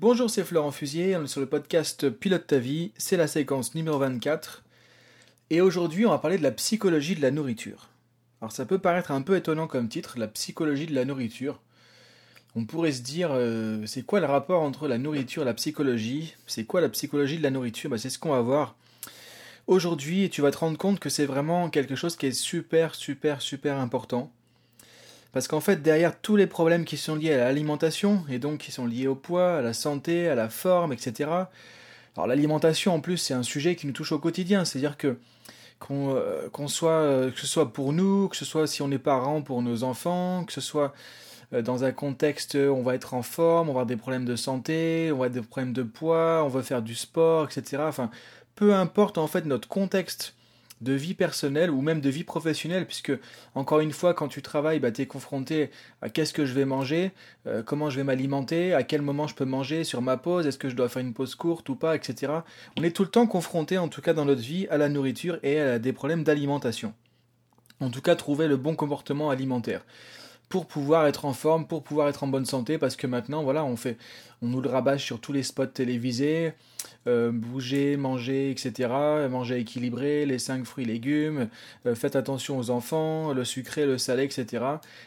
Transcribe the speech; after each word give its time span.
Bonjour, 0.00 0.30
c'est 0.30 0.44
Florent 0.44 0.70
Fusier, 0.70 1.16
on 1.16 1.24
est 1.24 1.26
sur 1.26 1.40
le 1.40 1.48
podcast 1.48 2.08
Pilote 2.08 2.46
ta 2.46 2.60
vie, 2.60 2.92
c'est 2.96 3.16
la 3.16 3.26
séquence 3.26 3.74
numéro 3.74 3.98
24. 3.98 4.62
Et 5.50 5.60
aujourd'hui, 5.60 6.06
on 6.06 6.10
va 6.10 6.18
parler 6.18 6.38
de 6.38 6.44
la 6.44 6.52
psychologie 6.52 7.16
de 7.16 7.20
la 7.20 7.32
nourriture. 7.32 7.88
Alors 8.40 8.52
ça 8.52 8.64
peut 8.64 8.78
paraître 8.78 9.10
un 9.10 9.22
peu 9.22 9.34
étonnant 9.34 9.66
comme 9.66 9.88
titre, 9.88 10.16
la 10.16 10.28
psychologie 10.28 10.86
de 10.86 10.94
la 10.94 11.04
nourriture. 11.04 11.60
On 12.54 12.64
pourrait 12.64 12.92
se 12.92 13.02
dire, 13.02 13.30
euh, 13.32 13.84
c'est 13.86 14.06
quoi 14.06 14.20
le 14.20 14.26
rapport 14.26 14.62
entre 14.62 14.86
la 14.86 14.98
nourriture 14.98 15.42
et 15.42 15.46
la 15.46 15.54
psychologie? 15.54 16.36
C'est 16.46 16.64
quoi 16.64 16.80
la 16.80 16.90
psychologie 16.90 17.38
de 17.38 17.42
la 17.42 17.50
nourriture? 17.50 17.90
Bah, 17.90 17.98
C'est 17.98 18.08
ce 18.08 18.20
qu'on 18.20 18.30
va 18.30 18.40
voir 18.40 18.76
aujourd'hui 19.66 20.22
et 20.22 20.28
tu 20.28 20.42
vas 20.42 20.52
te 20.52 20.58
rendre 20.58 20.78
compte 20.78 21.00
que 21.00 21.10
c'est 21.10 21.26
vraiment 21.26 21.70
quelque 21.70 21.96
chose 21.96 22.14
qui 22.14 22.26
est 22.26 22.30
super, 22.30 22.94
super, 22.94 23.42
super 23.42 23.76
important. 23.76 24.30
Parce 25.32 25.46
qu'en 25.46 25.60
fait, 25.60 25.82
derrière 25.82 26.18
tous 26.20 26.36
les 26.36 26.46
problèmes 26.46 26.84
qui 26.84 26.96
sont 26.96 27.14
liés 27.14 27.34
à 27.34 27.38
l'alimentation, 27.38 28.24
et 28.30 28.38
donc 28.38 28.58
qui 28.58 28.72
sont 28.72 28.86
liés 28.86 29.06
au 29.06 29.14
poids, 29.14 29.58
à 29.58 29.60
la 29.60 29.72
santé, 29.72 30.28
à 30.28 30.34
la 30.34 30.48
forme, 30.48 30.92
etc. 30.92 31.30
Alors 32.16 32.26
l'alimentation, 32.26 32.94
en 32.94 33.00
plus, 33.00 33.18
c'est 33.18 33.34
un 33.34 33.42
sujet 33.42 33.76
qui 33.76 33.86
nous 33.86 33.92
touche 33.92 34.12
au 34.12 34.18
quotidien. 34.18 34.64
C'est-à-dire 34.64 34.96
que 34.96 35.18
qu'on 35.78 36.16
euh, 36.16 36.66
soit, 36.66 36.90
euh, 36.90 37.30
que 37.30 37.38
ce 37.38 37.46
soit 37.46 37.72
pour 37.72 37.92
nous, 37.92 38.28
que 38.28 38.36
ce 38.36 38.44
soit 38.44 38.66
si 38.66 38.82
on 38.82 38.90
est 38.90 38.98
parents 38.98 39.42
pour 39.42 39.62
nos 39.62 39.84
enfants, 39.84 40.44
que 40.44 40.52
ce 40.52 40.60
soit 40.60 40.92
euh, 41.52 41.62
dans 41.62 41.84
un 41.84 41.92
contexte 41.92 42.54
où 42.54 42.74
on 42.74 42.82
va 42.82 42.94
être 42.94 43.14
en 43.14 43.22
forme, 43.22 43.68
on 43.68 43.72
va 43.72 43.80
avoir 43.80 43.86
des 43.86 43.96
problèmes 43.96 44.24
de 44.24 44.36
santé, 44.36 45.10
on 45.12 45.18
va 45.18 45.26
avoir 45.26 45.30
des 45.30 45.42
problèmes 45.42 45.72
de 45.72 45.82
poids, 45.82 46.42
on 46.44 46.48
va 46.48 46.62
faire 46.62 46.82
du 46.82 46.94
sport, 46.94 47.44
etc. 47.44 47.82
Enfin, 47.86 48.10
peu 48.56 48.74
importe 48.74 49.18
en 49.18 49.28
fait 49.28 49.46
notre 49.46 49.68
contexte 49.68 50.34
de 50.80 50.92
vie 50.92 51.14
personnelle 51.14 51.70
ou 51.70 51.80
même 51.80 52.00
de 52.00 52.10
vie 52.10 52.24
professionnelle, 52.24 52.86
puisque 52.86 53.12
encore 53.54 53.80
une 53.80 53.92
fois, 53.92 54.14
quand 54.14 54.28
tu 54.28 54.42
travailles, 54.42 54.80
bah, 54.80 54.90
tu 54.90 55.02
es 55.02 55.06
confronté 55.06 55.70
à 56.02 56.08
qu'est-ce 56.08 56.32
que 56.32 56.44
je 56.44 56.54
vais 56.54 56.64
manger, 56.64 57.12
euh, 57.46 57.62
comment 57.62 57.90
je 57.90 57.96
vais 57.96 58.04
m'alimenter, 58.04 58.74
à 58.74 58.82
quel 58.82 59.02
moment 59.02 59.26
je 59.26 59.34
peux 59.34 59.44
manger 59.44 59.84
sur 59.84 60.02
ma 60.02 60.16
pause, 60.16 60.46
est-ce 60.46 60.58
que 60.58 60.68
je 60.68 60.76
dois 60.76 60.88
faire 60.88 61.02
une 61.02 61.14
pause 61.14 61.34
courte 61.34 61.68
ou 61.68 61.76
pas, 61.76 61.96
etc. 61.96 62.32
On 62.78 62.82
est 62.82 62.94
tout 62.94 63.02
le 63.02 63.10
temps 63.10 63.26
confronté, 63.26 63.78
en 63.78 63.88
tout 63.88 64.00
cas 64.00 64.14
dans 64.14 64.24
notre 64.24 64.42
vie, 64.42 64.66
à 64.68 64.78
la 64.78 64.88
nourriture 64.88 65.38
et 65.42 65.58
à 65.60 65.78
des 65.78 65.92
problèmes 65.92 66.24
d'alimentation. 66.24 66.94
En 67.80 67.90
tout 67.90 68.02
cas, 68.02 68.16
trouver 68.16 68.48
le 68.48 68.56
bon 68.56 68.74
comportement 68.74 69.30
alimentaire 69.30 69.84
pour 70.48 70.66
pouvoir 70.66 71.06
être 71.06 71.24
en 71.24 71.32
forme, 71.32 71.66
pour 71.66 71.82
pouvoir 71.82 72.08
être 72.08 72.24
en 72.24 72.26
bonne 72.26 72.46
santé, 72.46 72.78
parce 72.78 72.96
que 72.96 73.06
maintenant, 73.06 73.42
voilà, 73.42 73.64
on 73.64 73.76
fait, 73.76 73.98
on 74.40 74.46
nous 74.46 74.60
le 74.60 74.70
rabâche 74.70 75.04
sur 75.04 75.20
tous 75.20 75.32
les 75.32 75.42
spots 75.42 75.66
télévisés, 75.66 76.54
euh, 77.06 77.30
bouger, 77.32 77.96
manger, 77.96 78.50
etc., 78.50 78.88
manger 79.30 79.58
équilibré, 79.58 80.24
les 80.24 80.38
5 80.38 80.64
fruits 80.64 80.86
légumes, 80.86 81.48
euh, 81.86 81.94
faites 81.94 82.16
attention 82.16 82.58
aux 82.58 82.70
enfants, 82.70 83.32
le 83.32 83.44
sucré, 83.44 83.84
le 83.84 83.98
salé, 83.98 84.24
etc. 84.24 84.64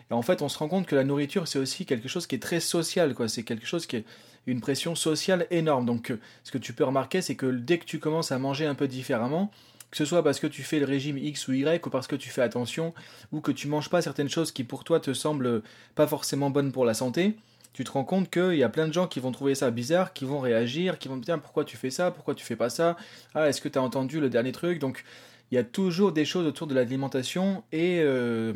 Et 0.09 0.14
en 0.14 0.22
fait, 0.22 0.42
on 0.42 0.50
se 0.50 0.58
rend 0.59 0.67
compte 0.67 0.86
que 0.86 0.95
la 0.95 1.03
nourriture, 1.03 1.47
c'est 1.47 1.59
aussi 1.59 1.86
quelque 1.86 2.08
chose 2.08 2.28
qui 2.28 2.36
est 2.36 2.39
très 2.39 2.59
social, 2.59 3.16
quoi. 3.16 3.28
C'est 3.28 3.44
quelque 3.44 3.66
chose 3.66 3.88
qui 3.88 3.97
est 3.97 4.06
une 4.47 4.62
pression 4.62 4.95
sociale 4.95 5.47
énorme. 5.50 5.86
Donc, 5.86 6.12
euh, 6.12 6.19
ce 6.44 6.52
que 6.52 6.58
tu 6.58 6.73
peux 6.73 6.84
remarquer, 6.84 7.22
c'est 7.22 7.36
que 7.36 7.47
dès 7.47 7.80
que 7.80 7.86
tu 7.86 8.00
commences 8.00 8.31
à 8.31 8.38
manger 8.38 8.66
un 8.66 8.75
peu 8.75 8.88
différemment, 8.88 9.52
que 9.92 9.97
ce 9.97 10.06
soit 10.06 10.23
parce 10.23 10.39
que 10.39 10.47
tu 10.47 10.64
fais 10.64 10.80
le 10.80 10.86
régime 10.86 11.17
X 11.17 11.47
ou 11.47 11.53
Y, 11.53 11.86
ou 11.86 11.89
parce 11.89 12.08
que 12.08 12.16
tu 12.16 12.30
fais 12.30 12.42
attention, 12.42 12.94
ou 13.31 13.42
que 13.42 13.52
tu 13.52 13.67
manges 13.67 13.89
pas 13.89 14.02
certaines 14.02 14.30
choses 14.30 14.52
qui 14.52 14.64
pour 14.64 14.84
toi 14.84 15.00
te 15.00 15.14
semblent 15.14 15.61
pas 15.95 16.08
forcément 16.08 16.50
bonnes 16.50 16.72
pour 16.72 16.86
la 16.86 16.94
santé, 16.94 17.36
tu 17.73 17.84
te 17.84 17.92
rends 17.92 18.03
compte 18.03 18.30
qu'il 18.30 18.56
y 18.56 18.64
a 18.64 18.69
plein 18.69 18.88
de 18.88 18.94
gens 18.94 19.08
qui 19.08 19.19
vont 19.19 19.31
trouver 19.31 19.56
ça 19.56 19.69
bizarre, 19.72 20.14
qui 20.14 20.25
vont 20.25 20.39
réagir, 20.39 20.97
qui 20.97 21.08
vont 21.08 21.19
te 21.19 21.25
dire 21.25 21.39
pourquoi 21.39 21.66
tu 21.66 21.78
fais 21.78 21.89
ça, 21.89 22.12
pourquoi 22.12 22.36
tu 22.36 22.45
fais 22.45 22.56
pas 22.56 22.69
ça, 22.69 22.97
ah 23.36 23.47
est-ce 23.47 23.62
que 23.62 23.69
tu 23.69 23.78
as 23.78 23.81
entendu 23.81 24.19
le 24.19 24.30
dernier 24.30 24.52
truc, 24.52 24.80
donc 24.80 25.03
il 25.52 25.56
y 25.56 25.58
a 25.58 25.64
toujours 25.64 26.14
des 26.14 26.25
choses 26.25 26.45
autour 26.45 26.67
de 26.67 26.73
l'alimentation 26.73 27.64
et, 27.72 28.00
euh, 28.02 28.53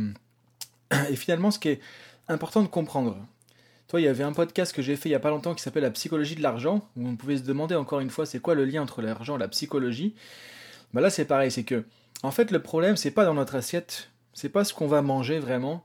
et 1.09 1.15
finalement 1.15 1.51
ce 1.51 1.59
qui 1.59 1.69
est 1.69 1.81
important 2.27 2.61
de 2.63 2.67
comprendre. 2.67 3.17
Toi, 3.87 4.01
il 4.01 4.05
y 4.05 4.07
avait 4.07 4.23
un 4.23 4.33
podcast 4.33 4.73
que 4.73 4.81
j'ai 4.81 4.95
fait 4.95 5.09
il 5.09 5.11
y 5.11 5.15
a 5.15 5.19
pas 5.19 5.29
longtemps 5.29 5.53
qui 5.53 5.61
s'appelle 5.61 5.83
La 5.83 5.91
psychologie 5.91 6.35
de 6.35 6.41
l'argent, 6.41 6.89
où 6.97 7.07
on 7.07 7.15
pouvait 7.15 7.37
se 7.37 7.43
demander 7.43 7.75
encore 7.75 7.99
une 7.99 8.09
fois 8.09 8.25
c'est 8.25 8.39
quoi 8.39 8.55
le 8.55 8.65
lien 8.65 8.81
entre 8.81 9.03
l'argent 9.03 9.35
et 9.35 9.39
la 9.39 9.47
psychologie? 9.47 10.15
Bah 10.95 11.01
là 11.01 11.09
c'est 11.09 11.25
pareil, 11.25 11.51
c'est 11.51 11.65
que 11.65 11.83
en 12.23 12.31
fait 12.31 12.51
le 12.51 12.61
problème 12.61 12.95
c'est 12.95 13.11
pas 13.11 13.25
dans 13.25 13.33
notre 13.33 13.55
assiette, 13.55 14.11
c'est 14.31 14.47
pas 14.47 14.63
ce 14.63 14.73
qu'on 14.73 14.87
va 14.87 15.01
manger 15.01 15.39
vraiment, 15.39 15.83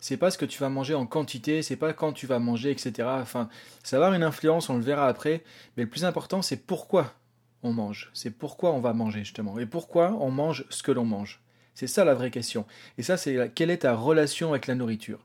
c'est 0.00 0.18
pas 0.18 0.30
ce 0.30 0.36
que 0.36 0.44
tu 0.44 0.58
vas 0.58 0.68
manger 0.68 0.94
en 0.94 1.06
quantité, 1.06 1.62
c'est 1.62 1.76
pas 1.76 1.94
quand 1.94 2.12
tu 2.12 2.26
vas 2.26 2.38
manger, 2.40 2.70
etc. 2.70 3.08
Enfin, 3.22 3.48
ça 3.82 3.98
va 3.98 4.04
avoir 4.04 4.16
une 4.18 4.22
influence, 4.22 4.68
on 4.68 4.76
le 4.76 4.82
verra 4.82 5.08
après, 5.08 5.44
mais 5.78 5.84
le 5.84 5.88
plus 5.88 6.04
important 6.04 6.42
c'est 6.42 6.58
pourquoi 6.58 7.14
on 7.62 7.72
mange, 7.72 8.10
c'est 8.12 8.32
pourquoi 8.32 8.72
on 8.72 8.80
va 8.80 8.92
manger 8.92 9.20
justement, 9.20 9.58
et 9.58 9.64
pourquoi 9.64 10.12
on 10.20 10.30
mange 10.30 10.66
ce 10.68 10.82
que 10.82 10.92
l'on 10.92 11.06
mange. 11.06 11.40
C'est 11.74 11.86
ça 11.86 12.04
la 12.04 12.12
vraie 12.12 12.30
question. 12.30 12.66
Et 12.98 13.02
ça 13.02 13.16
c'est 13.16 13.50
quelle 13.54 13.70
est 13.70 13.78
ta 13.78 13.94
relation 13.94 14.50
avec 14.50 14.66
la 14.66 14.74
nourriture? 14.74 15.24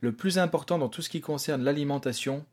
Le 0.00 0.12
plus 0.12 0.38
important 0.38 0.78
dans 0.78 0.88
tout 0.88 1.02
ce 1.02 1.10
qui 1.10 1.20
concerne 1.20 1.62
l'alimentation 1.62 2.46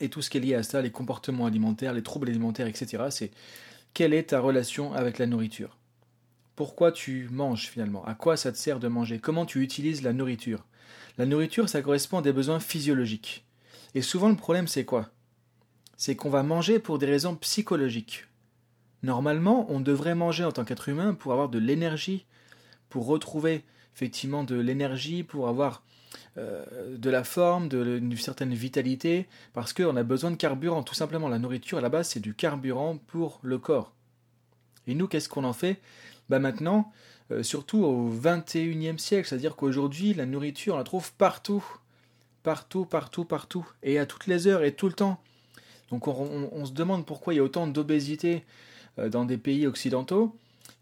et 0.00 0.10
tout 0.10 0.20
ce 0.20 0.28
qui 0.28 0.36
est 0.36 0.40
lié 0.42 0.54
à 0.54 0.62
ça, 0.62 0.82
les 0.82 0.90
comportements 0.90 1.46
alimentaires, 1.46 1.94
les 1.94 2.02
troubles 2.02 2.28
alimentaires, 2.28 2.66
etc., 2.66 3.04
c'est 3.08 3.30
quelle 3.96 4.12
est 4.12 4.24
ta 4.24 4.40
relation 4.40 4.92
avec 4.92 5.16
la 5.16 5.24
nourriture? 5.24 5.78
Pourquoi 6.54 6.92
tu 6.92 7.30
manges 7.32 7.70
finalement? 7.70 8.04
À 8.04 8.14
quoi 8.14 8.36
ça 8.36 8.52
te 8.52 8.58
sert 8.58 8.78
de 8.78 8.88
manger? 8.88 9.20
Comment 9.20 9.46
tu 9.46 9.62
utilises 9.62 10.02
la 10.02 10.12
nourriture? 10.12 10.66
La 11.16 11.24
nourriture, 11.24 11.70
ça 11.70 11.80
correspond 11.80 12.18
à 12.18 12.22
des 12.22 12.34
besoins 12.34 12.60
physiologiques. 12.60 13.46
Et 13.94 14.02
souvent 14.02 14.28
le 14.28 14.36
problème 14.36 14.68
c'est 14.68 14.84
quoi? 14.84 15.08
C'est 15.96 16.14
qu'on 16.14 16.28
va 16.28 16.42
manger 16.42 16.78
pour 16.78 16.98
des 16.98 17.06
raisons 17.06 17.36
psychologiques. 17.36 18.26
Normalement, 19.02 19.64
on 19.70 19.80
devrait 19.80 20.14
manger 20.14 20.44
en 20.44 20.52
tant 20.52 20.66
qu'être 20.66 20.90
humain 20.90 21.14
pour 21.14 21.32
avoir 21.32 21.48
de 21.48 21.58
l'énergie, 21.58 22.26
pour 22.90 23.06
retrouver 23.06 23.64
effectivement 23.94 24.44
de 24.44 24.56
l'énergie, 24.56 25.22
pour 25.22 25.48
avoir 25.48 25.82
euh, 26.38 26.64
de 26.96 27.10
la 27.10 27.24
forme, 27.24 27.68
d'une 27.68 28.16
certaine 28.16 28.52
vitalité, 28.52 29.26
parce 29.54 29.72
qu'on 29.72 29.96
a 29.96 30.02
besoin 30.02 30.30
de 30.30 30.36
carburant. 30.36 30.82
Tout 30.82 30.94
simplement, 30.94 31.28
la 31.28 31.38
nourriture 31.38 31.78
à 31.78 31.80
la 31.80 31.88
base, 31.88 32.08
c'est 32.08 32.20
du 32.20 32.34
carburant 32.34 32.98
pour 33.06 33.40
le 33.42 33.58
corps. 33.58 33.92
Et 34.86 34.94
nous, 34.94 35.08
qu'est-ce 35.08 35.28
qu'on 35.28 35.44
en 35.44 35.52
fait? 35.52 35.80
Bah 36.28 36.38
Maintenant, 36.38 36.92
euh, 37.30 37.42
surtout 37.42 37.78
au 37.78 38.10
21e 38.10 38.98
siècle, 38.98 39.28
c'est-à-dire 39.28 39.56
qu'aujourd'hui, 39.56 40.14
la 40.14 40.26
nourriture, 40.26 40.74
on 40.74 40.78
la 40.78 40.84
trouve 40.84 41.12
partout. 41.14 41.64
Partout, 42.42 42.84
partout, 42.84 43.24
partout. 43.24 43.66
Et 43.82 43.98
à 43.98 44.06
toutes 44.06 44.26
les 44.26 44.46
heures 44.46 44.62
et 44.62 44.72
tout 44.72 44.86
le 44.86 44.92
temps. 44.92 45.20
Donc 45.90 46.08
on, 46.08 46.64
se 46.64 46.72
demande 46.72 47.06
pourquoi 47.06 47.32
il 47.32 47.36
y 47.36 47.40
a 47.40 47.42
autant 47.44 47.66
d'obésité 47.66 48.44
euh, 48.98 49.08
dans 49.08 49.24
des 49.24 49.38
pays 49.38 49.66
occidentaux. 49.66 50.36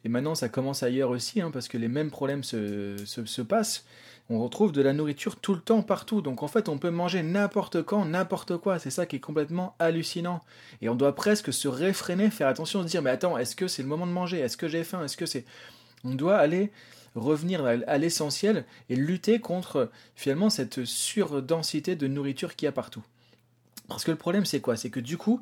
Et 0.04 0.08
maintenant, 0.08 0.34
ça 0.34 0.48
commence 0.48 0.82
ailleurs 0.82 1.10
aussi, 1.10 1.40
hein, 1.40 1.50
parce 1.50 1.68
que 1.68 1.78
les 1.78 1.88
mêmes 1.88 2.10
problèmes 2.10 2.44
se, 2.44 2.96
se 3.06 3.42
passent 3.42 3.84
on 4.30 4.42
retrouve 4.42 4.72
de 4.72 4.80
la 4.80 4.92
nourriture 4.92 5.36
tout 5.36 5.54
le 5.54 5.60
temps, 5.60 5.82
partout. 5.82 6.22
Donc 6.22 6.42
en 6.42 6.48
fait, 6.48 6.68
on 6.68 6.78
peut 6.78 6.90
manger 6.90 7.22
n'importe 7.22 7.82
quand, 7.82 8.04
n'importe 8.04 8.56
quoi. 8.56 8.78
C'est 8.78 8.90
ça 8.90 9.06
qui 9.06 9.16
est 9.16 9.20
complètement 9.20 9.76
hallucinant. 9.78 10.40
Et 10.80 10.88
on 10.88 10.94
doit 10.94 11.14
presque 11.14 11.52
se 11.52 11.68
réfréner, 11.68 12.30
faire 12.30 12.48
attention, 12.48 12.82
se 12.82 12.86
dire, 12.86 13.02
mais 13.02 13.10
attends, 13.10 13.36
est-ce 13.36 13.54
que 13.54 13.68
c'est 13.68 13.82
le 13.82 13.88
moment 13.88 14.06
de 14.06 14.12
manger? 14.12 14.38
Est-ce 14.38 14.56
que 14.56 14.68
j'ai 14.68 14.84
faim? 14.84 15.04
Est-ce 15.04 15.16
que 15.16 15.26
c'est... 15.26 15.44
On 16.04 16.14
doit 16.14 16.36
aller 16.36 16.70
revenir 17.14 17.64
à 17.64 17.98
l'essentiel 17.98 18.64
et 18.88 18.96
lutter 18.96 19.38
contre 19.40 19.90
finalement 20.16 20.50
cette 20.50 20.84
surdensité 20.84 21.94
de 21.94 22.06
nourriture 22.06 22.56
qu'il 22.56 22.66
y 22.66 22.68
a 22.68 22.72
partout. 22.72 23.02
Parce 23.88 24.04
que 24.04 24.10
le 24.10 24.16
problème 24.16 24.44
c'est 24.44 24.60
quoi? 24.60 24.76
C'est 24.76 24.90
que 24.90 25.00
du 25.00 25.16
coup, 25.16 25.40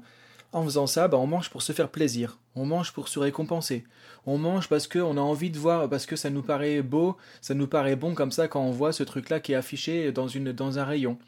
en 0.52 0.64
faisant 0.64 0.86
ça, 0.86 1.08
bah, 1.08 1.18
on 1.18 1.26
mange 1.26 1.50
pour 1.50 1.62
se 1.62 1.72
faire 1.72 1.88
plaisir, 1.88 2.38
on 2.54 2.66
mange 2.66 2.92
pour 2.92 3.08
se 3.08 3.18
récompenser, 3.18 3.84
on 4.26 4.38
mange 4.38 4.68
parce 4.68 4.86
qu'on 4.86 5.16
a 5.16 5.20
envie 5.20 5.50
de 5.50 5.58
voir, 5.58 5.88
parce 5.88 6.06
que 6.06 6.16
ça 6.16 6.30
nous 6.30 6.42
paraît 6.42 6.82
beau, 6.82 7.16
ça 7.40 7.54
nous 7.54 7.66
paraît 7.66 7.96
bon 7.96 8.14
comme 8.14 8.32
ça 8.32 8.48
quand 8.48 8.60
on 8.60 8.70
voit 8.70 8.92
ce 8.92 9.02
truc-là 9.02 9.40
qui 9.40 9.52
est 9.52 9.56
affiché 9.56 10.12
dans, 10.12 10.26
dans 10.54 10.78
un 10.78 10.84
rayon. 10.84 11.18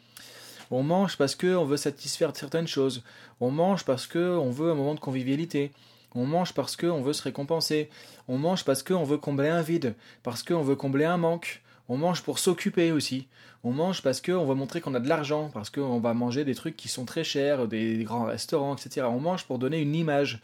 On 0.71 0.83
mange 0.83 1.17
parce 1.17 1.35
qu'on 1.35 1.65
veut 1.65 1.77
satisfaire 1.77 2.35
certaines 2.35 2.67
choses, 2.67 3.03
on 3.39 3.51
mange 3.51 3.83
parce 3.83 4.07
qu'on 4.07 4.49
veut 4.49 4.71
un 4.71 4.75
moment 4.75 4.95
de 4.95 4.99
convivialité, 4.99 5.71
on 6.15 6.25
mange 6.25 6.53
parce 6.53 6.75
qu'on 6.75 7.01
veut 7.01 7.13
se 7.13 7.23
récompenser, 7.23 7.89
on 8.27 8.37
mange 8.37 8.63
parce 8.63 8.81
qu'on 8.81 9.03
veut 9.03 9.17
combler 9.17 9.49
un 9.49 9.61
vide, 9.61 9.95
parce 10.23 10.43
qu'on 10.43 10.61
veut 10.61 10.75
combler 10.75 11.05
un 11.05 11.17
manque, 11.17 11.61
on 11.87 11.97
mange 11.97 12.21
pour 12.23 12.39
s'occuper 12.39 12.91
aussi. 12.91 13.27
On 13.63 13.71
mange 13.71 14.01
parce 14.01 14.21
qu'on 14.21 14.45
va 14.45 14.53
montrer 14.53 14.81
qu'on 14.81 14.93
a 14.93 14.99
de 14.99 15.09
l'argent, 15.09 15.49
parce 15.53 15.69
qu'on 15.69 15.99
va 15.99 16.13
manger 16.13 16.45
des 16.45 16.55
trucs 16.55 16.75
qui 16.77 16.87
sont 16.87 17.05
très 17.05 17.23
chers, 17.23 17.67
des 17.67 18.03
grands 18.03 18.25
restaurants, 18.25 18.75
etc. 18.75 19.07
On 19.09 19.19
mange 19.19 19.45
pour 19.45 19.59
donner 19.59 19.81
une 19.81 19.95
image. 19.95 20.39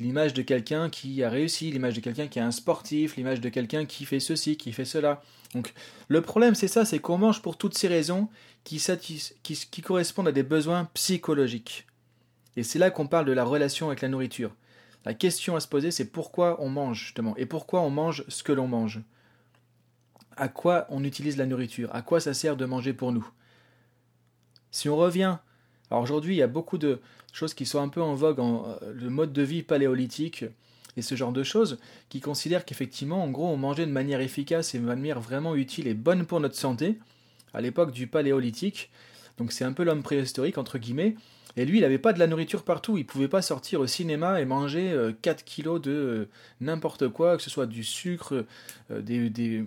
L'image 0.00 0.34
de 0.34 0.42
quelqu'un 0.42 0.90
qui 0.90 1.22
a 1.22 1.30
réussi, 1.30 1.70
l'image 1.70 1.94
de 1.94 2.00
quelqu'un 2.00 2.26
qui 2.26 2.40
est 2.40 2.42
un 2.42 2.50
sportif, 2.50 3.16
l'image 3.16 3.40
de 3.40 3.48
quelqu'un 3.48 3.84
qui 3.84 4.04
fait 4.04 4.18
ceci, 4.18 4.56
qui 4.56 4.72
fait 4.72 4.84
cela. 4.84 5.22
Donc 5.54 5.72
le 6.08 6.20
problème 6.20 6.56
c'est 6.56 6.68
ça, 6.68 6.84
c'est 6.84 6.98
qu'on 6.98 7.18
mange 7.18 7.42
pour 7.42 7.56
toutes 7.56 7.78
ces 7.78 7.86
raisons 7.86 8.28
qui, 8.64 8.82
qui, 9.42 9.66
qui 9.70 9.82
correspondent 9.82 10.28
à 10.28 10.32
des 10.32 10.42
besoins 10.42 10.88
psychologiques. 10.94 11.86
Et 12.56 12.64
c'est 12.64 12.78
là 12.78 12.90
qu'on 12.90 13.06
parle 13.06 13.26
de 13.26 13.32
la 13.32 13.44
relation 13.44 13.86
avec 13.86 14.00
la 14.00 14.08
nourriture. 14.08 14.50
La 15.04 15.14
question 15.14 15.54
à 15.54 15.60
se 15.60 15.68
poser 15.68 15.92
c'est 15.92 16.10
pourquoi 16.10 16.56
on 16.60 16.70
mange 16.70 17.04
justement, 17.04 17.36
et 17.36 17.46
pourquoi 17.46 17.80
on 17.82 17.90
mange 17.90 18.24
ce 18.28 18.42
que 18.42 18.52
l'on 18.52 18.66
mange 18.66 19.00
à 20.36 20.48
quoi 20.48 20.86
on 20.90 21.04
utilise 21.04 21.36
la 21.36 21.46
nourriture, 21.46 21.88
à 21.94 22.02
quoi 22.02 22.20
ça 22.20 22.34
sert 22.34 22.56
de 22.56 22.64
manger 22.64 22.92
pour 22.92 23.12
nous? 23.12 23.28
Si 24.70 24.88
on 24.88 24.96
revient, 24.96 25.38
alors 25.90 26.02
aujourd'hui 26.02 26.34
il 26.34 26.38
y 26.38 26.42
a 26.42 26.48
beaucoup 26.48 26.78
de 26.78 27.00
choses 27.32 27.54
qui 27.54 27.66
sont 27.66 27.80
un 27.80 27.88
peu 27.88 28.02
en 28.02 28.14
vogue, 28.14 28.40
en, 28.40 28.66
euh, 28.82 28.92
le 28.92 29.10
mode 29.10 29.32
de 29.32 29.42
vie 29.42 29.62
paléolithique 29.62 30.44
et 30.96 31.02
ce 31.02 31.16
genre 31.16 31.32
de 31.32 31.42
choses, 31.42 31.78
qui 32.08 32.20
considèrent 32.20 32.64
qu'effectivement, 32.64 33.22
en 33.24 33.30
gros, 33.30 33.48
on 33.48 33.56
mangeait 33.56 33.86
de 33.86 33.90
manière 33.90 34.20
efficace 34.20 34.74
et 34.74 34.78
de 34.78 34.84
manière 34.84 35.20
vraiment 35.20 35.56
utile 35.56 35.88
et 35.88 35.94
bonne 35.94 36.24
pour 36.24 36.38
notre 36.38 36.54
santé, 36.54 36.98
à 37.52 37.60
l'époque 37.60 37.90
du 37.90 38.06
paléolithique, 38.06 38.90
donc 39.38 39.50
c'est 39.50 39.64
un 39.64 39.72
peu 39.72 39.82
l'homme 39.82 40.04
préhistorique, 40.04 40.58
entre 40.58 40.78
guillemets, 40.78 41.16
Et 41.56 41.64
lui, 41.64 41.78
il 41.78 41.80
n'avait 41.82 41.98
pas 41.98 42.12
de 42.12 42.18
la 42.18 42.26
nourriture 42.26 42.64
partout. 42.64 42.98
Il 42.98 43.06
pouvait 43.06 43.28
pas 43.28 43.42
sortir 43.42 43.80
au 43.80 43.86
cinéma 43.86 44.40
et 44.40 44.44
manger 44.44 44.92
4 45.22 45.40
euh, 45.40 45.42
kilos 45.44 45.80
de 45.80 45.90
euh, 45.90 46.28
n'importe 46.60 47.08
quoi, 47.08 47.36
que 47.36 47.42
ce 47.42 47.50
soit 47.50 47.66
du 47.66 47.84
sucre, 47.84 48.44
des, 48.90 49.64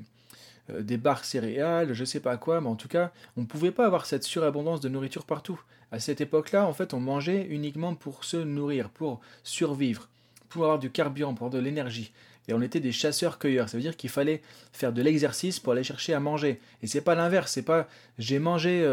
des, 0.70 0.98
barres 0.98 1.26
céréales, 1.26 1.94
je 1.94 2.06
sais 2.06 2.20
pas 2.20 2.38
quoi, 2.38 2.62
mais 2.62 2.68
en 2.68 2.76
tout 2.76 2.88
cas, 2.88 3.12
on 3.36 3.42
ne 3.42 3.46
pouvait 3.46 3.72
pas 3.72 3.86
avoir 3.86 4.06
cette 4.06 4.24
surabondance 4.24 4.82
de 4.82 4.90
nourriture 4.90 5.26
partout. 5.26 5.60
À 5.92 6.00
cette 6.00 6.22
époque-là, 6.22 6.66
en 6.68 6.74
fait, 6.74 6.94
on 6.94 7.00
mangeait 7.00 7.48
uniquement 7.50 7.96
pour 7.96 8.24
se 8.24 8.38
nourrir, 8.38 8.90
pour 8.90 9.22
survivre, 9.44 10.10
pour 10.50 10.64
avoir 10.64 10.80
du 10.80 10.90
carburant, 10.90 11.34
pour 11.34 11.48
avoir 11.48 11.62
de 11.62 11.66
l'énergie. 11.66 12.12
Et 12.50 12.54
on 12.54 12.62
était 12.62 12.80
des 12.80 12.92
chasseurs-cueilleurs. 12.92 13.70
Ça 13.70 13.78
veut 13.78 13.84
dire 13.84 13.98
qu'il 13.98 14.10
fallait 14.10 14.42
faire 14.72 14.94
de 14.94 15.02
l'exercice 15.02 15.60
pour 15.60 15.74
aller 15.74 15.84
chercher 15.84 16.14
à 16.14 16.20
manger. 16.20 16.62
Et 16.82 16.88
c'est 16.88 17.02
pas 17.02 17.16
l'inverse. 17.16 17.52
C'est 17.52 17.62
pas 17.62 17.88
j'ai 18.18 18.40
mangé 18.40 18.84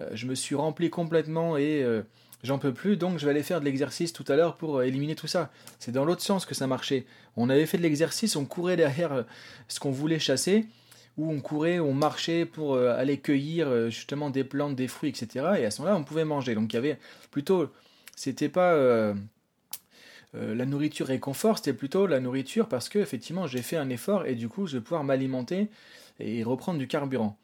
euh, 0.00 0.08
je 0.12 0.26
me 0.26 0.34
suis 0.34 0.54
rempli 0.54 0.90
complètement 0.90 1.56
et 1.56 1.82
euh, 1.82 2.02
j'en 2.42 2.58
peux 2.58 2.72
plus, 2.72 2.96
donc 2.96 3.18
je 3.18 3.24
vais 3.24 3.30
aller 3.30 3.42
faire 3.42 3.60
de 3.60 3.64
l'exercice 3.64 4.12
tout 4.12 4.24
à 4.28 4.36
l'heure 4.36 4.56
pour 4.56 4.78
euh, 4.78 4.82
éliminer 4.82 5.14
tout 5.14 5.26
ça. 5.26 5.50
C'est 5.78 5.92
dans 5.92 6.04
l'autre 6.04 6.22
sens 6.22 6.46
que 6.46 6.54
ça 6.54 6.66
marchait. 6.66 7.06
On 7.36 7.48
avait 7.48 7.66
fait 7.66 7.78
de 7.78 7.82
l'exercice, 7.82 8.36
on 8.36 8.44
courait 8.44 8.76
derrière 8.76 9.24
ce 9.68 9.80
qu'on 9.80 9.92
voulait 9.92 10.18
chasser, 10.18 10.66
ou 11.16 11.30
on 11.30 11.40
courait, 11.40 11.78
on 11.78 11.92
marchait 11.92 12.44
pour 12.44 12.76
aller 12.76 13.18
cueillir 13.18 13.90
justement 13.90 14.30
des 14.30 14.44
plantes, 14.44 14.74
des 14.74 14.88
fruits, 14.88 15.10
etc. 15.10 15.46
Et 15.58 15.64
à 15.64 15.70
ce 15.70 15.80
moment-là, 15.82 15.98
on 15.98 16.04
pouvait 16.04 16.24
manger. 16.24 16.54
Donc 16.54 16.72
il 16.72 16.76
y 16.76 16.78
avait 16.78 16.98
plutôt, 17.30 17.70
c'était 18.16 18.48
pas 18.48 18.74
la 20.34 20.66
nourriture 20.66 21.06
réconfort, 21.06 21.58
c'était 21.58 21.72
plutôt 21.72 22.06
la 22.06 22.18
nourriture 22.18 22.68
parce 22.68 22.88
que 22.88 22.98
effectivement 22.98 23.46
j'ai 23.46 23.62
fait 23.62 23.76
un 23.76 23.88
effort 23.90 24.26
et 24.26 24.34
du 24.34 24.48
coup 24.48 24.66
je 24.66 24.78
vais 24.78 24.82
pouvoir 24.82 25.04
m'alimenter 25.04 25.68
et 26.18 26.42
reprendre 26.42 26.78
du 26.78 26.88
carburant. 26.88 27.36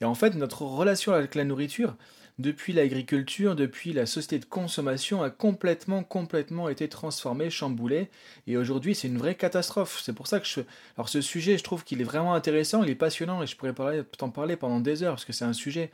Et 0.00 0.04
en 0.04 0.14
fait, 0.14 0.36
notre 0.36 0.62
relation 0.62 1.12
avec 1.12 1.34
la 1.34 1.44
nourriture, 1.44 1.96
depuis 2.38 2.72
l'agriculture, 2.72 3.56
depuis 3.56 3.92
la 3.92 4.06
société 4.06 4.38
de 4.38 4.44
consommation, 4.44 5.22
a 5.22 5.30
complètement, 5.30 6.04
complètement 6.04 6.68
été 6.68 6.88
transformée, 6.88 7.50
chamboulée. 7.50 8.08
Et 8.46 8.56
aujourd'hui, 8.56 8.94
c'est 8.94 9.08
une 9.08 9.18
vraie 9.18 9.34
catastrophe. 9.34 10.00
C'est 10.02 10.12
pour 10.12 10.26
ça 10.28 10.38
que 10.38 10.46
je. 10.46 10.60
Alors, 10.96 11.08
ce 11.08 11.20
sujet, 11.20 11.58
je 11.58 11.64
trouve 11.64 11.84
qu'il 11.84 12.00
est 12.00 12.04
vraiment 12.04 12.34
intéressant, 12.34 12.82
il 12.84 12.90
est 12.90 12.94
passionnant, 12.94 13.42
et 13.42 13.46
je 13.46 13.56
pourrais 13.56 13.74
t'en 14.16 14.30
parler 14.30 14.56
pendant 14.56 14.80
des 14.80 15.02
heures, 15.02 15.14
parce 15.14 15.24
que 15.24 15.32
c'est 15.32 15.44
un 15.44 15.52
sujet, 15.52 15.90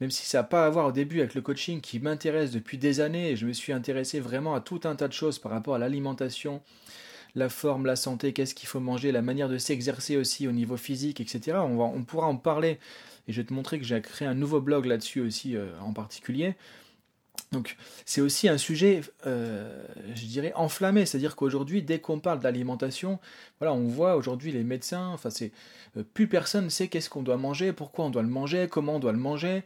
même 0.00 0.10
si 0.10 0.26
ça 0.26 0.38
n'a 0.38 0.44
pas 0.44 0.66
à 0.66 0.70
voir 0.70 0.86
au 0.86 0.92
début 0.92 1.20
avec 1.20 1.34
le 1.34 1.40
coaching, 1.40 1.80
qui 1.80 2.00
m'intéresse 2.00 2.50
depuis 2.50 2.78
des 2.78 3.00
années, 3.00 3.30
et 3.30 3.36
je 3.36 3.46
me 3.46 3.52
suis 3.52 3.72
intéressé 3.72 4.18
vraiment 4.18 4.54
à 4.54 4.60
tout 4.60 4.80
un 4.84 4.96
tas 4.96 5.08
de 5.08 5.12
choses 5.12 5.38
par 5.38 5.52
rapport 5.52 5.76
à 5.76 5.78
l'alimentation, 5.78 6.62
la 7.36 7.48
forme, 7.48 7.86
la 7.86 7.96
santé, 7.96 8.32
qu'est-ce 8.32 8.54
qu'il 8.54 8.68
faut 8.68 8.80
manger, 8.80 9.12
la 9.12 9.22
manière 9.22 9.48
de 9.48 9.58
s'exercer 9.58 10.16
aussi 10.16 10.48
au 10.48 10.52
niveau 10.52 10.76
physique, 10.76 11.20
etc. 11.20 11.58
On, 11.58 12.02
pourra 12.02 12.26
en 12.26 12.36
parler 12.36 12.78
et 13.28 13.32
je 13.32 13.40
vais 13.40 13.46
te 13.46 13.52
montrer 13.52 13.78
que 13.78 13.84
j'ai 13.84 14.00
créé 14.00 14.26
un 14.26 14.34
nouveau 14.34 14.60
blog 14.60 14.86
là-dessus 14.86 15.20
aussi 15.20 15.56
euh, 15.56 15.68
en 15.80 15.92
particulier. 15.92 16.54
Donc 17.52 17.76
c'est 18.06 18.20
aussi 18.20 18.48
un 18.48 18.58
sujet, 18.58 19.02
euh, 19.26 19.84
je 20.14 20.24
dirais, 20.24 20.52
enflammé. 20.56 21.04
C'est-à-dire 21.06 21.36
qu'aujourd'hui, 21.36 21.82
dès 21.82 21.98
qu'on 21.98 22.18
parle 22.18 22.40
d'alimentation, 22.40 23.18
voilà, 23.60 23.74
on 23.74 23.86
voit 23.86 24.16
aujourd'hui 24.16 24.52
les 24.52 24.64
médecins, 24.64 25.08
enfin 25.08 25.30
c'est 25.30 25.52
euh, 25.96 26.02
plus 26.02 26.28
personne 26.28 26.70
sait 26.70 26.88
qu'est-ce 26.88 27.10
qu'on 27.10 27.22
doit 27.22 27.36
manger, 27.36 27.72
pourquoi 27.72 28.06
on 28.06 28.10
doit 28.10 28.22
le 28.22 28.28
manger, 28.28 28.68
comment 28.70 28.96
on 28.96 28.98
doit 28.98 29.12
le 29.12 29.18
manger. 29.18 29.62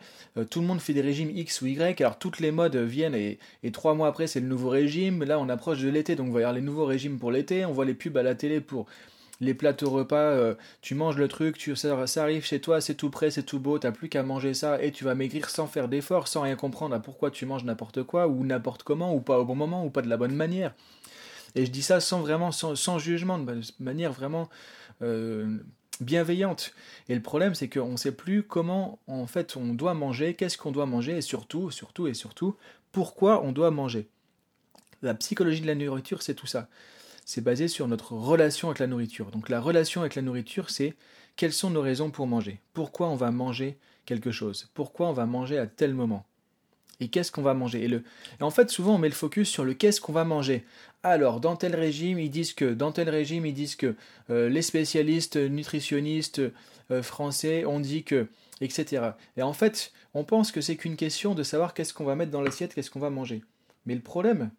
tout 0.51 0.61
le 0.61 0.67
monde 0.67 0.81
fait 0.81 0.93
des 0.93 1.01
régimes 1.01 1.31
X 1.31 1.63
ou 1.63 1.67
Y. 1.67 2.01
Alors 2.01 2.19
toutes 2.19 2.41
les 2.41 2.51
modes 2.51 2.77
viennent 2.77 3.15
et, 3.15 3.39
et 3.63 3.71
trois 3.71 3.95
mois 3.95 4.09
après 4.09 4.27
c'est 4.27 4.41
le 4.41 4.47
nouveau 4.47 4.69
régime. 4.69 5.25
Là 5.25 5.39
on 5.39 5.49
approche 5.49 5.79
de 5.81 5.89
l'été, 5.89 6.17
donc 6.17 6.29
on 6.29 6.33
va 6.33 6.41
y 6.41 6.43
avoir 6.43 6.55
les 6.55 6.61
nouveaux 6.61 6.87
régimes 6.87 7.19
pour 7.19 7.31
l'été. 7.31 7.65
On 7.65 7.73
voit 7.73 7.85
les 7.85 7.95
pubs 7.95 8.17
à 8.17 8.23
la 8.23 8.35
télé 8.35 8.61
pour 8.61 8.87
les 9.41 9.55
plateaux 9.55 9.91
repas, 9.91 10.17
euh, 10.17 10.55
tu 10.83 10.95
manges 10.95 11.17
le 11.17 11.27
truc, 11.27 11.57
tu, 11.57 11.75
ça, 11.75 11.97
arrive 12.17 12.45
chez 12.45 12.61
toi, 12.61 12.81
c'est 12.81 12.95
tout 12.95 13.11
prêt, 13.11 13.31
c'est 13.31 13.43
tout 13.43 13.59
beau, 13.59 13.79
t'as 13.79 13.91
plus 13.91 14.09
qu'à 14.09 14.23
manger 14.23 14.53
ça 14.53 14.83
et 14.83 14.93
tu 14.93 15.05
vas 15.05 15.15
maigrir 15.15 15.49
sans 15.49 15.67
faire 15.67 15.89
d'effort, 15.89 16.29
sans 16.29 16.43
rien 16.43 16.57
comprendre 16.57 16.95
à 16.95 17.01
pourquoi 17.01 17.31
tu 17.31 17.47
manges 17.47 17.65
n'importe 17.65 18.03
quoi, 18.03 18.29
ou 18.29 18.45
n'importe 18.45 18.83
comment, 18.83 19.15
ou 19.15 19.21
pas 19.21 19.39
au 19.39 19.45
bon 19.45 19.55
moment, 19.55 19.85
ou 19.85 19.91
pas 19.91 20.03
de 20.03 20.09
la 20.09 20.19
bonne 20.19 20.35
manière. 20.35 20.75
Et 21.55 21.65
je 21.65 21.71
dis 21.71 21.83
ça 21.83 22.01
sans 22.01 22.21
vraiment, 22.21 22.53
sans, 22.53 22.99
jugement, 22.99 23.39
de 23.39 23.61
manière 23.81 24.13
vraiment 24.13 24.49
euh, 25.03 25.59
bienveillante. 26.01 26.75
Et 27.09 27.15
le 27.15 27.23
problème, 27.23 27.55
c'est 27.55 27.69
qu'on 27.69 27.93
ne 27.93 27.97
sait 27.97 28.13
plus 28.13 28.43
comment, 28.43 28.99
en 29.07 29.27
fait, 29.27 29.57
on 29.57 29.73
doit 29.75 29.95
manger, 29.95 30.35
qu'est-ce 30.35 30.59
qu'on 30.59 30.71
doit 30.71 30.87
manger, 30.87 31.17
et 31.17 31.23
surtout, 31.23 31.71
surtout 31.71 32.07
et 32.07 32.15
surtout, 32.15 32.57
pourquoi 32.93 33.43
on 33.43 33.53
doit 33.53 33.71
manger. 33.71 34.09
La 35.03 35.15
psychologie 35.15 35.63
de 35.63 35.67
la 35.67 35.75
nourriture, 35.75 36.23
c'est 36.23 36.35
tout 36.35 36.47
ça 36.47 36.69
c'est 37.31 37.41
basé 37.43 37.69
sur 37.69 37.87
notre 37.87 38.15
relation 38.15 38.69
avec 38.69 38.81
la 38.81 38.89
nourriture. 38.89 39.31
Donc 39.31 39.51
la 39.51 39.61
relation 39.61 40.01
avec 40.01 40.17
la 40.17 40.23
nourriture, 40.23 40.69
c'est 40.69 40.95
quelles 41.37 41.53
sont 41.53 41.71
nos 41.71 41.81
raisons 41.81 42.11
pour 42.11 42.27
manger? 42.27 42.61
Pourquoi 42.73 43.09
on 43.09 43.15
va 43.15 43.31
manger 43.31 43.79
quelque 44.05 44.33
chose? 44.33 44.69
Pourquoi 44.75 45.09
on 45.09 45.13
va 45.13 45.27
manger 45.27 45.57
à 45.57 45.69
tel 45.69 45.95
moment? 45.95 46.27
Et 46.99 47.07
qu'est-ce 47.07 47.31
qu'on 47.31 47.43
va 47.43 47.55
manger? 47.55 47.85
Et, 47.85 47.89
le... 47.89 48.03
en 48.41 48.51
fait, 48.51 48.69
souvent, 48.69 48.97
on 48.97 48.99
met 48.99 49.09
le 49.09 49.15
focus 49.15 49.49
sur 49.49 49.65
le 49.65 49.75
qu'est-ce 49.75 50.01
qu'on 50.01 50.13
va 50.13 50.25
manger. 50.25 50.65
Alors, 51.05 51.39
dans 51.39 51.55
tel 51.55 51.77
régime, 51.77 52.19
ils 52.19 52.33
disent 52.33 52.53
que, 52.53 52.75
dans 52.75 52.91
tel 52.91 53.09
régime, 53.09 53.47
ils 53.47 53.55
disent 53.55 53.77
que, 53.77 53.95
euh, 54.31 54.49
les 54.49 54.61
spécialistes 54.61 55.37
nutritionnistes 55.37 56.43
euh, 56.91 57.01
français 57.01 57.65
ont 57.65 57.79
dit 57.79 58.03
que, 58.03 58.27
etc. 58.61 59.13
Et 59.37 59.43
en 59.43 59.53
fait, 59.53 59.93
on 60.15 60.25
pense 60.25 60.51
que 60.51 60.61
c'est 60.61 60.77
qu'une 60.77 60.97
question 60.97 61.37
de 61.37 61.45
savoir 61.45 61.75
qu'est-ce 61.75 61.95
qu'on 61.95 62.05
va 62.05 62.17
mettre 62.17 62.33
dans 62.33 62.43
l'assiette, 62.43 62.75
qu'est-ce 62.75 62.91
qu'on 62.91 62.99
va 62.99 63.09
manger. 63.09 63.43
Mais 63.87 63.95
le 63.95 64.03
problème, 64.03 64.51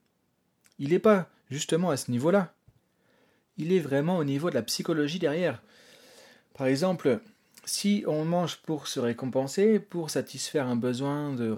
il 0.79 0.91
n'est 0.91 0.99
pas 0.99 1.29
justement 1.49 1.89
à 1.89 1.97
ce 1.97 2.09
niveau-là 2.09 2.53
il 3.57 3.73
est 3.73 3.79
vraiment 3.79 4.17
au 4.17 4.23
niveau 4.23 4.49
de 4.49 4.55
la 4.55 4.61
psychologie 4.63 5.19
derrière. 5.19 5.61
Par 6.53 6.67
exemple, 6.67 7.19
si 7.65 8.03
on 8.07 8.25
mange 8.25 8.57
pour 8.57 8.87
se 8.87 8.99
récompenser, 8.99 9.79
pour 9.79 10.09
satisfaire 10.09 10.67
un 10.67 10.75
besoin 10.75 11.33
de, 11.33 11.51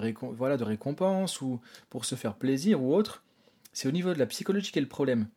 récompense 0.64 1.42
ou 1.42 1.60
pour 1.90 2.06
se 2.06 2.16
faire 2.16 2.36
plaisir 2.36 2.82
ou 2.82 2.94
autre, 2.94 3.24
c'est 3.72 3.88
au 3.88 3.92
niveau 3.92 4.14
de 4.14 4.20
la 4.20 4.26
psychologie 4.26 4.72
qu'est 4.72 4.82
le 4.82 4.88
problème. 4.88 5.28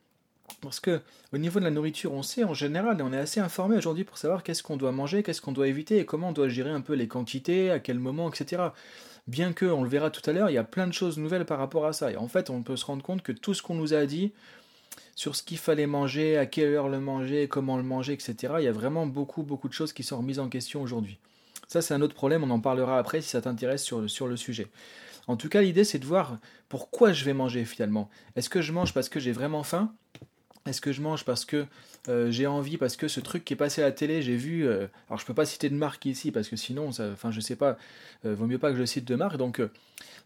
Parce 0.60 0.78
que 0.80 1.00
au 1.32 1.38
niveau 1.38 1.58
de 1.58 1.64
la 1.64 1.70
nourriture, 1.70 2.12
on 2.12 2.22
sait 2.22 2.44
en 2.44 2.54
général, 2.54 3.00
et 3.00 3.02
on 3.02 3.12
est 3.12 3.18
assez 3.18 3.40
informé 3.40 3.76
aujourd'hui 3.76 4.04
pour 4.04 4.18
savoir 4.18 4.42
qu'est-ce 4.42 4.62
qu'on 4.62 4.76
doit 4.76 4.92
manger, 4.92 5.22
qu'est-ce 5.22 5.40
qu'on 5.40 5.52
doit 5.52 5.68
éviter 5.68 5.98
et 5.98 6.04
comment 6.04 6.28
on 6.28 6.32
doit 6.32 6.48
gérer 6.48 6.70
un 6.70 6.80
peu 6.80 6.94
les 6.94 7.08
quantités, 7.08 7.70
à 7.70 7.80
quel 7.80 7.98
moment, 7.98 8.30
etc. 8.30 8.62
Bien 9.26 9.52
que, 9.52 9.66
on 9.66 9.82
le 9.82 9.88
verra 9.88 10.10
tout 10.10 10.28
à 10.28 10.32
l'heure, 10.32 10.50
il 10.50 10.54
y 10.54 10.58
a 10.58 10.64
plein 10.64 10.86
de 10.86 10.92
choses 10.92 11.18
nouvelles 11.18 11.46
par 11.46 11.58
rapport 11.58 11.86
à 11.86 11.92
ça. 11.92 12.12
Et 12.12 12.16
en 12.16 12.28
fait, 12.28 12.48
on 12.48 12.62
peut 12.62 12.76
se 12.76 12.84
rendre 12.84 13.02
compte 13.02 13.22
que 13.22 13.32
tout 13.32 13.54
ce 13.54 13.62
qu'on 13.62 13.74
nous 13.74 13.92
a 13.92 14.06
dit, 14.06 14.32
sur 15.16 15.34
ce 15.34 15.42
qu'il 15.42 15.58
fallait 15.58 15.86
manger, 15.86 16.36
à 16.36 16.46
quelle 16.46 16.72
heure 16.72 16.88
le 16.88 17.00
manger, 17.00 17.48
comment 17.48 17.76
le 17.78 17.82
manger, 17.82 18.12
etc. 18.12 18.54
Il 18.58 18.64
y 18.64 18.68
a 18.68 18.72
vraiment 18.72 19.06
beaucoup, 19.06 19.42
beaucoup 19.42 19.66
de 19.66 19.72
choses 19.72 19.92
qui 19.92 20.04
sont 20.04 20.18
remises 20.18 20.38
en 20.38 20.48
question 20.48 20.82
aujourd'hui. 20.82 21.18
Ça, 21.66 21.82
c'est 21.82 21.94
un 21.94 22.02
autre 22.02 22.14
problème, 22.14 22.44
on 22.44 22.50
en 22.50 22.60
parlera 22.60 22.98
après 22.98 23.22
si 23.22 23.30
ça 23.30 23.40
t'intéresse 23.40 23.82
sur 23.82 24.00
le, 24.00 24.08
sur 24.08 24.28
le 24.28 24.36
sujet. 24.36 24.68
En 25.26 25.36
tout 25.36 25.48
cas, 25.48 25.62
l'idée, 25.62 25.82
c'est 25.82 25.98
de 25.98 26.04
voir 26.04 26.38
pourquoi 26.68 27.12
je 27.12 27.24
vais 27.24 27.32
manger 27.32 27.64
finalement. 27.64 28.08
Est-ce 28.36 28.48
que 28.48 28.60
je 28.60 28.72
mange 28.72 28.92
parce 28.92 29.08
que 29.08 29.18
j'ai 29.18 29.32
vraiment 29.32 29.64
faim? 29.64 29.92
Est-ce 30.66 30.80
que 30.80 30.92
je 30.92 31.00
mange 31.00 31.24
parce 31.24 31.44
que 31.44 31.66
euh, 32.08 32.30
j'ai 32.30 32.46
envie, 32.46 32.76
parce 32.76 32.96
que 32.96 33.08
ce 33.08 33.20
truc 33.20 33.44
qui 33.44 33.54
est 33.54 33.56
passé 33.56 33.82
à 33.82 33.86
la 33.86 33.92
télé, 33.92 34.22
j'ai 34.22 34.36
vu. 34.36 34.66
Euh, 34.66 34.86
alors 35.08 35.18
je 35.18 35.26
peux 35.26 35.34
pas 35.34 35.46
citer 35.46 35.68
de 35.68 35.74
marque 35.74 36.06
ici 36.06 36.30
parce 36.30 36.48
que 36.48 36.56
sinon, 36.56 36.88
enfin 36.88 37.30
je 37.30 37.40
sais 37.40 37.56
pas, 37.56 37.76
euh, 38.24 38.34
vaut 38.34 38.46
mieux 38.46 38.58
pas 38.58 38.70
que 38.72 38.78
je 38.78 38.84
cite 38.84 39.04
de 39.04 39.14
marque. 39.14 39.36
Donc, 39.36 39.60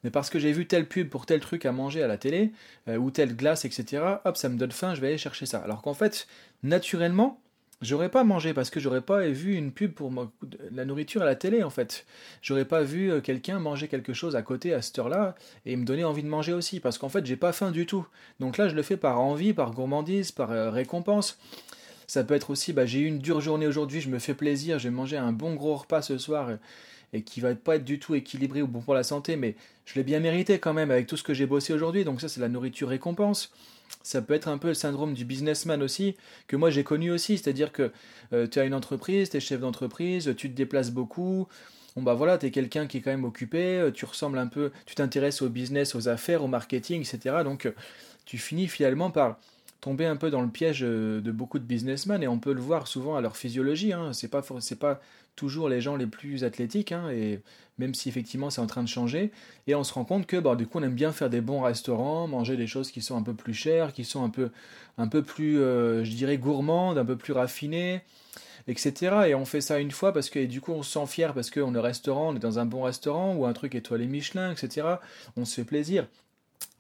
mais 0.05 0.11
parce 0.11 0.31
que 0.31 0.39
j'ai 0.39 0.53
vu 0.53 0.67
telle 0.67 0.87
pub 0.87 1.09
pour 1.09 1.27
tel 1.27 1.41
truc 1.41 1.67
à 1.67 1.73
manger 1.73 2.03
à 2.03 2.07
la 2.07 2.17
télé 2.17 2.53
ou 2.89 3.11
telle 3.11 3.37
glace, 3.37 3.65
etc. 3.65 4.03
Hop, 4.25 4.37
ça 4.37 4.49
me 4.49 4.57
donne 4.57 4.73
faim, 4.73 4.95
je 4.95 5.01
vais 5.01 5.09
aller 5.09 5.19
chercher 5.19 5.47
ça. 5.47 5.59
Alors 5.59 5.83
qu'en 5.83 5.95
fait, 5.95 6.27
naturellement, 6.63 7.41
J'aurais 7.83 8.11
pas 8.11 8.25
mangé 8.25 8.53
parce 8.53 8.69
que 8.69 8.79
j'aurais 8.79 9.01
pas 9.01 9.27
vu 9.29 9.55
une 9.55 9.73
pub 9.73 9.93
pour 9.93 10.13
la 10.71 10.85
nourriture 10.85 11.23
à 11.23 11.25
la 11.25 11.35
télé 11.35 11.63
en 11.63 11.71
fait. 11.71 12.05
J'aurais 12.43 12.67
pas 12.67 12.83
vu 12.83 13.11
euh, 13.11 13.23
quelqu'un 13.23 13.59
manger 13.59 13.89
quelque 13.89 14.13
chose 14.13 14.37
à 14.37 14.43
côté 14.43 14.75
à 14.75 14.83
cette 14.83 14.99
heure-là 14.99 15.35
et 15.65 15.77
me 15.77 15.87
donner 15.87 16.05
envie 16.05 16.23
de 16.23 16.29
manger 16.29 16.53
aussi 16.53 16.79
parce 16.79 16.99
qu'en 16.99 17.09
fait 17.09 17.25
j'ai 17.25 17.37
pas 17.37 17.53
faim 17.53 17.71
du 17.71 17.87
tout. 17.87 18.07
Donc 18.39 18.59
là 18.59 18.69
je 18.69 18.75
le 18.75 18.83
fais 18.83 18.99
par 18.99 19.19
envie, 19.19 19.55
par 19.55 19.71
gourmandise, 19.71 20.31
par 20.31 20.51
euh, 20.51 20.71
récompense. 20.71 21.39
Ça 22.07 22.23
peut 22.23 22.35
être 22.35 22.51
aussi 22.51 22.75
bah, 22.75 22.85
j'ai 22.85 22.99
eu 22.99 23.07
une 23.07 23.19
dure 23.19 23.41
journée 23.41 23.67
aujourd'hui, 23.67 24.03
je 24.03 24.11
me 24.11 24.19
fais 24.19 24.35
plaisir, 24.35 24.79
j'ai 24.79 24.91
mangé 24.91 25.17
un 25.17 25.33
bon 25.33 25.55
gros 25.55 25.77
repas 25.77 26.03
ce 26.03 26.19
soir 26.19 26.51
et 27.13 27.23
qui 27.23 27.41
va 27.41 27.55
pas 27.55 27.77
être 27.77 27.85
du 27.85 27.99
tout 27.99 28.15
équilibré 28.15 28.63
ou 28.63 28.67
bon 28.67 28.81
pour 28.81 28.95
la 28.95 29.03
santé, 29.03 29.37
mais 29.37 29.57
je 29.85 29.95
l'ai 29.95 30.05
bien 30.05 30.21
mérité 30.21 30.59
quand 30.59 30.73
même 30.73 30.91
avec 30.91 31.07
tout 31.07 31.17
ce 31.17 31.23
que 31.23 31.35
j'ai 31.35 31.47
bossé 31.47 31.73
aujourd'hui. 31.73 32.05
Donc 32.05 32.21
ça 32.21 32.29
c'est 32.29 32.41
la 32.41 32.49
nourriture 32.49 32.89
récompense 32.89 33.53
ça 34.03 34.23
peut 34.23 34.35
être 34.35 34.49
un 34.49 34.59
peu 34.59 34.69
le 34.69 34.75
syndrome 34.75 35.15
du 35.15 35.25
businessman 35.25 35.83
aussi, 35.83 36.17
que 36.47 36.57
moi 36.57 36.71
j'ai 36.71 36.85
connu 36.85 37.11
aussi, 37.11 37.39
c'est-à-dire 37.39 37.73
que 37.73 37.93
euh, 38.33 38.47
tu 38.47 38.59
as 38.59 38.65
une 38.65 38.75
entreprise, 38.75 39.31
tu 39.31 39.37
es 39.37 39.41
chef 39.41 39.61
d'entreprise, 39.61 40.35
tu 40.37 40.51
te 40.51 40.57
déplaces 40.57 40.91
beaucoup, 40.91 41.49
bon 41.97 42.03
bah 42.03 42.15
voilà, 42.15 42.39
tu 42.39 42.47
es 42.47 42.51
quelqu'un 42.51 42.87
qui 42.87 42.99
est 42.99 43.01
quand 43.01 43.11
même 43.11 43.25
occupé, 43.25 43.79
euh, 43.79 43.91
tu 43.91 44.05
ressembles 44.05 44.39
un 44.39 44.47
peu, 44.47 44.73
tu 44.87 44.95
t'intéresses 44.95 45.43
au 45.43 45.49
business, 45.49 45.95
aux 45.95 46.09
affaires, 46.09 46.43
au 46.45 46.49
marketing, 46.49 47.01
etc. 47.01 47.43
Donc 47.45 47.67
euh, 47.67 47.73
tu 48.25 48.39
finis 48.39 48.69
finalement 48.69 49.11
par 49.11 49.39
tomber 49.81 50.07
un 50.07 50.17
peu 50.17 50.31
dans 50.31 50.43
le 50.43 50.49
piège 50.49 50.81
de 50.81 51.31
beaucoup 51.31 51.59
de 51.59 51.65
businessmen 51.65 52.23
et 52.23 52.29
on 52.29 52.39
peut 52.39 52.53
le 52.53 52.61
voir 52.61 52.87
souvent 52.87 53.17
à 53.17 53.23
leur 53.23 53.39
physiologie, 53.39 53.95
hein. 53.95 54.13
c'est 54.13 54.29
pas, 54.29 54.43
c'est 54.61 54.79
pas 54.79 55.01
toujours 55.41 55.71
les 55.71 55.81
gens 55.81 55.97
les 55.97 56.07
plus 56.07 56.45
athlétiques, 56.45 56.93
hein, 56.93 57.09
et 57.11 57.41
même 57.79 57.95
si 57.95 58.11
effectivement 58.11 58.51
c'est 58.51 58.61
en 58.61 58.67
train 58.67 58.83
de 58.83 58.89
changer. 58.89 59.31
Et 59.67 59.75
on 59.75 59.85
se 59.85 59.95
rend 59.95 60.05
compte 60.05 60.27
que 60.27 60.37
bah, 60.37 60.55
du 60.55 60.67
coup 60.67 60.79
on 60.79 60.83
aime 60.83 60.95
bien 60.95 61.13
faire 61.13 61.31
des 61.31 61.41
bons 61.41 61.63
restaurants, 61.63 62.29
manger 62.29 62.59
des 62.59 62.67
choses 62.67 62.91
qui 62.91 63.01
sont 63.01 63.17
un 63.17 63.23
peu 63.23 63.33
plus 63.33 63.55
chères, 63.55 63.95
qui 63.95 64.05
sont 64.05 64.23
un 64.23 64.29
peu, 64.29 64.51
un 64.99 65.09
peu 65.09 65.23
plus, 65.23 65.59
euh, 65.59 66.05
je 66.05 66.11
dirais, 66.11 66.37
gourmandes, 66.37 66.99
un 66.99 67.07
peu 67.07 67.17
plus 67.17 67.33
raffinées. 67.33 68.03
etc. 68.69 68.93
Et 69.29 69.35
on 69.35 69.47
fait 69.47 69.63
ça 69.63 69.79
une 69.81 69.91
fois 69.91 70.13
parce 70.13 70.29
que 70.29 70.45
du 70.45 70.61
coup 70.61 70.73
on 70.73 70.83
se 70.83 70.93
sent 70.93 71.07
fier 71.07 71.33
parce 71.33 71.51
qu'on 71.51 71.75
est 71.75 71.79
au 71.79 71.83
restaurant, 71.83 72.33
on 72.33 72.37
est 72.37 72.41
dans 72.41 72.59
un 72.59 72.67
bon 72.67 72.83
restaurant 72.83 73.35
ou 73.35 73.47
un 73.47 73.55
truc 73.55 73.75
étoilé 73.75 74.07
Michelin, 74.07 74.53
etc. 74.53 74.87
On 75.39 75.47
se 75.47 75.55
fait 75.55 75.65
plaisir. 75.65 76.07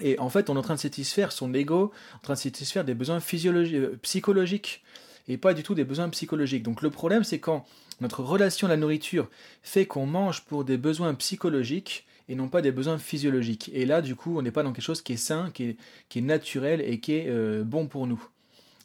Et 0.03 0.19
en 0.19 0.29
fait, 0.29 0.51
on 0.51 0.57
est 0.57 0.59
en 0.59 0.63
train 0.63 0.75
de 0.75 0.81
satisfaire 0.81 1.33
son 1.33 1.55
ego, 1.55 1.93
en 2.17 2.19
train 2.19 2.35
de 2.35 2.39
satisfaire 2.39 2.85
des 2.85 2.95
besoins 2.95 3.21
physiologiques, 3.21 3.77
euh, 3.77 3.99
psychologiques 4.03 4.83
et 5.31 5.37
pas 5.37 5.55
du 5.55 5.63
tout 5.63 5.77
des 5.77 5.85
besoins 5.85 6.09
psychologiques. 6.09 6.65
Donc 6.65 6.83
le 6.83 6.91
problème, 6.91 7.23
c'est 7.23 7.39
quand 7.39 7.65
notre 8.01 8.25
relation 8.25 8.67
à 8.67 8.71
la 8.71 8.77
nourriture 8.77 9.31
fait 9.63 9.87
qu'on 9.87 10.05
mange 10.05 10.43
pour 10.43 10.65
des 10.65 10.77
besoins 10.77 11.15
psychologiques 11.15 12.05
et 12.29 12.35
non 12.35 12.49
pas 12.49 12.63
des 12.63 12.73
besoins 12.73 12.99
physiologiques. 12.99 13.71
Et 13.73 13.87
là, 13.87 14.03
du 14.03 14.17
coup, 14.17 14.37
on 14.37 14.43
n'est 14.43 14.51
pas 14.51 14.65
dans 14.65 14.73
quelque 14.73 14.85
chose 14.85 15.03
qui 15.03 15.13
est 15.13 15.17
sain, 15.17 15.51
qui 15.55 15.77
est, 16.15 16.21
naturel 16.21 16.81
et 16.81 16.99
qui 16.99 17.13
est 17.13 17.27
euh, 17.29 17.63
bon 17.63 17.87
pour 17.87 18.09
nous. 18.09 18.21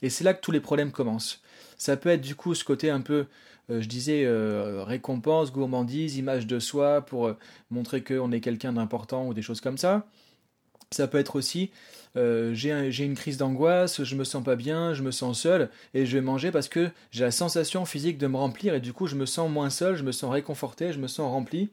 Et 0.04 0.12
c'est 0.12 0.24
là 0.24 0.36
que 0.36 0.42
tous 0.42 0.52
les 0.52 0.60
problèmes 0.60 0.92
commencent. 0.92 1.42
Ça 1.78 1.98
peut 1.98 2.10
être 2.10 2.22
du 2.22 2.36
coup 2.36 2.54
ce 2.54 2.64
côté 2.64 2.92
un 2.92 3.02
peu, 3.02 3.26
euh, 3.72 3.82
je 3.82 3.88
disais, 3.88 4.24
euh, 4.26 4.84
récompense, 4.84 5.52
gourmandise, 5.52 6.18
image 6.18 6.46
de 6.46 6.60
soi 6.60 7.02
pour 7.02 7.34
montrer 7.72 8.04
qu'on 8.04 8.32
est 8.32 8.40
quelqu'un 8.40 8.74
d'important 8.74 9.28
ou 9.28 9.34
des 9.34 9.42
choses 9.42 9.62
comme 9.62 9.80
ça. 9.80 10.06
Ça 10.92 11.08
peut 11.08 11.18
être 11.18 11.36
aussi, 11.36 11.72
j'ai 12.16 13.04
une 13.04 13.16
crise 13.16 13.38
d'angoisse, 13.38 14.04
je 14.04 14.16
me 14.16 14.24
sens 14.24 14.44
pas 14.44 14.56
bien, 14.56 14.94
je 14.94 15.04
me 15.04 15.12
sens 15.12 15.42
seul, 15.42 15.70
et 15.94 16.06
je 16.06 16.18
vais 16.18 16.22
manger 16.22 16.52
parce 16.52 16.70
que 16.70 16.90
j'ai 17.12 17.24
la 17.24 17.32
sensation 17.32 17.86
physique 17.86 18.18
de 18.18 18.28
me 18.28 18.38
remplir, 18.38 18.74
et 18.74 18.80
du 18.80 18.94
coup 18.94 19.08
je 19.08 19.16
me 19.16 19.26
sens 19.26 19.50
moins 19.50 19.70
seul, 19.70 19.96
je 19.96 20.04
me 20.04 20.12
sens 20.12 20.32
réconforté, 20.32 20.94
je 20.94 21.00
me 21.00 21.08
sens 21.08 21.30
rempli, 21.32 21.70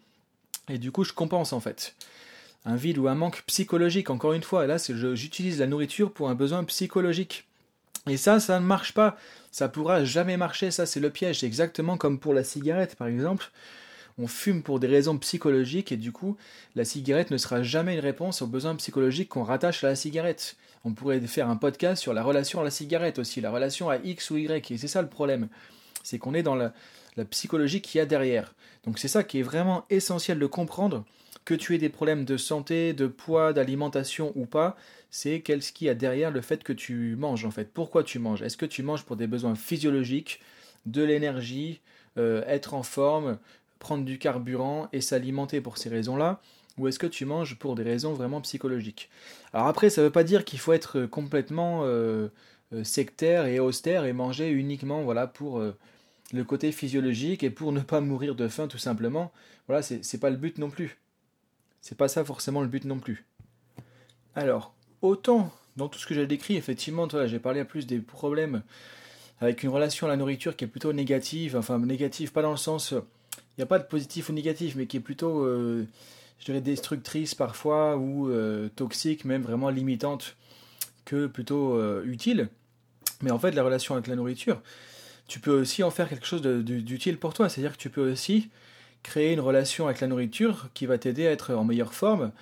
et 0.68 0.78
du 0.78 0.92
coup, 0.92 1.04
je 1.04 1.12
compense 1.12 1.52
en 1.52 1.60
fait. 1.60 1.94
Un 2.64 2.76
vide 2.76 2.98
ou 2.98 3.08
un 3.08 3.14
manque 3.14 3.42
psychologique, 3.46 4.10
encore 4.10 4.32
une 4.32 4.42
fois. 4.42 4.66
Là, 4.66 4.76
j'utilise 5.14 5.58
la 5.58 5.66
nourriture 5.66 6.12
pour 6.12 6.28
un 6.30 6.34
besoin 6.34 6.62
psychologique. 6.64 7.44
Et 8.08 8.16
ça, 8.16 8.40
ça 8.40 8.60
ne 8.60 8.64
marche 8.64 8.94
pas. 8.94 9.16
Ça 9.50 9.68
pourra 9.68 10.04
jamais 10.04 10.36
marcher. 10.36 10.70
Ça, 10.70 10.86
c'est 10.86 11.00
le 11.00 11.10
piège. 11.10 11.40
C'est 11.40 11.46
exactement 11.46 11.96
comme 11.96 12.18
pour 12.20 12.34
la 12.34 12.44
cigarette, 12.44 12.94
par 12.94 13.08
exemple. 13.08 13.50
On 14.18 14.26
fume 14.26 14.62
pour 14.62 14.80
des 14.80 14.86
raisons 14.86 15.16
psychologiques 15.18 15.92
et 15.92 15.96
du 15.96 16.12
coup, 16.12 16.36
la 16.74 16.84
cigarette 16.84 17.30
ne 17.30 17.36
sera 17.36 17.62
jamais 17.62 17.94
une 17.94 18.00
réponse 18.00 18.42
aux 18.42 18.46
besoins 18.46 18.76
psychologiques 18.76 19.30
qu'on 19.30 19.42
rattache 19.42 19.82
à 19.84 19.88
la 19.88 19.96
cigarette. 19.96 20.56
On 20.84 20.92
pourrait 20.92 21.20
faire 21.20 21.48
un 21.48 21.56
podcast 21.56 22.02
sur 22.02 22.12
la 22.12 22.22
relation 22.22 22.60
à 22.60 22.64
la 22.64 22.70
cigarette 22.70 23.18
aussi, 23.18 23.40
la 23.40 23.50
relation 23.50 23.88
à 23.88 23.98
X 23.98 24.30
ou 24.30 24.36
Y. 24.36 24.70
Et 24.70 24.78
c'est 24.78 24.88
ça 24.88 25.02
le 25.02 25.08
problème. 25.08 25.48
C'est 26.02 26.18
qu'on 26.18 26.34
est 26.34 26.42
dans 26.42 26.56
la, 26.56 26.72
psychologie 27.30 27.80
qu'il 27.80 27.98
y 27.98 28.02
a 28.02 28.06
derrière. 28.06 28.54
Donc 28.84 28.98
c'est 28.98 29.08
ça 29.08 29.22
qui 29.22 29.38
est 29.38 29.42
vraiment 29.42 29.84
essentiel 29.90 30.38
de 30.38 30.46
comprendre, 30.46 31.04
que 31.44 31.54
tu 31.54 31.74
aies 31.74 31.78
des 31.78 31.90
problèmes 31.90 32.24
de 32.24 32.36
santé, 32.36 32.94
de 32.94 33.06
poids, 33.06 33.52
d'alimentation 33.52 34.32
ou 34.34 34.46
pas, 34.46 34.76
c'est 35.10 35.40
qu'est-ce 35.40 35.72
qu'il 35.72 35.88
y 35.88 35.90
a 35.90 35.94
derrière 35.94 36.30
le 36.30 36.40
fait 36.40 36.64
que 36.64 36.72
tu 36.72 37.16
manges 37.16 37.44
en 37.44 37.50
fait. 37.50 37.70
Pourquoi 37.72 38.02
tu 38.02 38.18
manges? 38.18 38.40
Est-ce 38.42 38.56
que 38.56 38.66
tu 38.66 38.82
manges 38.82 39.04
pour 39.04 39.16
des 39.16 39.26
besoins 39.26 39.54
physiologiques, 39.54 40.40
de 40.86 41.02
l'énergie, 41.02 41.80
euh, 42.18 42.42
être 42.46 42.74
en 42.74 42.82
forme, 42.82 43.38
prendre 43.82 44.04
du 44.04 44.18
carburant 44.18 44.88
et 44.92 45.00
s'alimenter 45.00 45.60
pour 45.60 45.76
ces 45.76 45.88
raisons-là 45.88 46.40
ou 46.78 46.88
est-ce 46.88 46.98
que 46.98 47.06
tu 47.06 47.26
manges 47.26 47.58
pour 47.58 47.74
des 47.74 47.82
raisons 47.82 48.14
vraiment 48.14 48.40
psychologiques 48.40 49.10
Alors 49.52 49.66
après, 49.66 49.90
ça 49.90 50.00
ne 50.00 50.06
veut 50.06 50.12
pas 50.12 50.24
dire 50.24 50.46
qu'il 50.46 50.58
faut 50.58 50.72
être 50.72 51.04
complètement 51.04 51.82
euh, 51.84 52.28
euh, 52.72 52.82
sectaire 52.84 53.44
et 53.44 53.60
austère 53.60 54.06
et 54.06 54.14
manger 54.14 54.48
uniquement 54.50 55.02
voilà 55.02 55.26
pour 55.26 55.60
le 56.32 56.44
côté 56.44 56.72
physiologique 56.72 57.42
et 57.42 57.50
pour 57.50 57.72
ne 57.72 57.80
pas 57.80 58.00
mourir 58.00 58.34
de 58.34 58.48
faim 58.48 58.68
tout 58.68 58.78
simplement. 58.78 59.32
Voilà, 59.66 59.82
c'est 59.82 60.20
pas 60.20 60.30
le 60.30 60.36
but 60.36 60.58
non 60.58 60.70
plus. 60.70 60.98
C'est 61.80 61.98
pas 61.98 62.08
ça 62.08 62.24
forcément 62.24 62.62
le 62.62 62.68
but 62.68 62.84
non 62.84 62.98
plus. 62.98 63.26
Alors, 64.34 64.74
autant 65.02 65.52
dans 65.76 65.88
tout 65.88 65.98
ce 65.98 66.06
que 66.06 66.14
j'ai 66.14 66.26
décrit, 66.26 66.56
effectivement, 66.56 67.08
j'ai 67.26 67.38
parlé 67.38 67.60
à 67.60 67.64
plus 67.64 67.86
des 67.86 67.98
problèmes 67.98 68.62
avec 69.40 69.62
une 69.62 69.70
relation 69.70 70.06
à 70.06 70.10
la 70.10 70.16
nourriture 70.16 70.56
qui 70.56 70.64
est 70.64 70.68
plutôt 70.68 70.92
négative, 70.92 71.56
enfin 71.56 71.78
négative 71.78 72.32
pas 72.32 72.42
dans 72.42 72.52
le 72.52 72.56
sens, 72.56 72.94
il 73.56 73.60
n'y 73.60 73.64
a 73.64 73.66
pas 73.66 73.78
de 73.78 73.84
positif 73.84 74.28
ou 74.28 74.32
négatif, 74.32 74.74
mais 74.76 74.86
qui 74.86 74.96
est 74.96 75.00
plutôt, 75.00 75.44
euh, 75.44 75.86
je 76.38 76.46
dirais, 76.46 76.60
destructrice 76.60 77.34
parfois 77.34 77.96
ou 77.96 78.30
euh, 78.30 78.68
toxique, 78.76 79.24
même 79.24 79.42
vraiment 79.42 79.68
limitante, 79.68 80.36
que 81.04 81.26
plutôt 81.26 81.74
euh, 81.74 82.02
utile. 82.04 82.48
Mais 83.20 83.30
en 83.30 83.38
fait, 83.38 83.52
la 83.52 83.62
relation 83.62 83.94
avec 83.94 84.06
la 84.06 84.16
nourriture, 84.16 84.62
tu 85.28 85.38
peux 85.38 85.52
aussi 85.52 85.82
en 85.82 85.90
faire 85.90 86.08
quelque 86.08 86.26
chose 86.26 86.42
d'utile 86.42 87.18
pour 87.18 87.34
toi. 87.34 87.48
C'est-à-dire 87.48 87.72
que 87.72 87.82
tu 87.82 87.90
peux 87.90 88.10
aussi 88.10 88.48
créer 89.02 89.32
une 89.32 89.40
relation 89.40 89.86
avec 89.86 90.00
la 90.00 90.06
nourriture 90.06 90.68
qui 90.74 90.86
va 90.86 90.98
t'aider 90.98 91.26
à 91.26 91.30
être 91.30 91.54
en 91.54 91.64
meilleure 91.64 91.94
forme. 91.94 92.32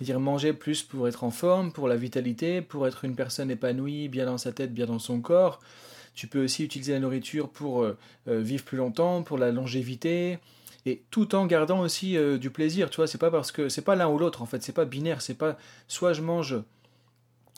Dire 0.00 0.20
manger 0.20 0.52
plus 0.52 0.82
pour 0.82 1.06
être 1.06 1.22
en 1.22 1.30
forme, 1.30 1.72
pour 1.72 1.86
la 1.86 1.96
vitalité, 1.96 2.60
pour 2.60 2.86
être 2.86 3.04
une 3.04 3.14
personne 3.14 3.50
épanouie, 3.50 4.08
bien 4.08 4.26
dans 4.26 4.38
sa 4.38 4.52
tête, 4.52 4.72
bien 4.72 4.86
dans 4.86 4.98
son 4.98 5.20
corps. 5.20 5.60
Tu 6.14 6.26
peux 6.26 6.44
aussi 6.44 6.64
utiliser 6.64 6.92
la 6.92 7.00
nourriture 7.00 7.48
pour 7.48 7.82
euh, 7.82 7.96
euh, 8.28 8.40
vivre 8.40 8.64
plus 8.64 8.76
longtemps, 8.76 9.22
pour 9.22 9.38
la 9.38 9.50
longévité, 9.50 10.38
et 10.84 11.02
tout 11.10 11.34
en 11.34 11.46
gardant 11.46 11.80
aussi 11.80 12.16
euh, 12.16 12.38
du 12.38 12.50
plaisir. 12.50 12.90
Tu 12.90 12.96
vois, 12.96 13.06
c'est 13.06 13.18
pas 13.18 13.30
parce 13.30 13.52
que 13.52 13.68
c'est 13.68 13.82
pas 13.82 13.96
l'un 13.96 14.08
ou 14.08 14.18
l'autre 14.18 14.42
en 14.42 14.46
fait, 14.46 14.62
c'est 14.62 14.72
pas 14.72 14.84
binaire, 14.84 15.22
c'est 15.22 15.34
pas 15.34 15.56
soit 15.88 16.12
je 16.12 16.22
mange 16.22 16.56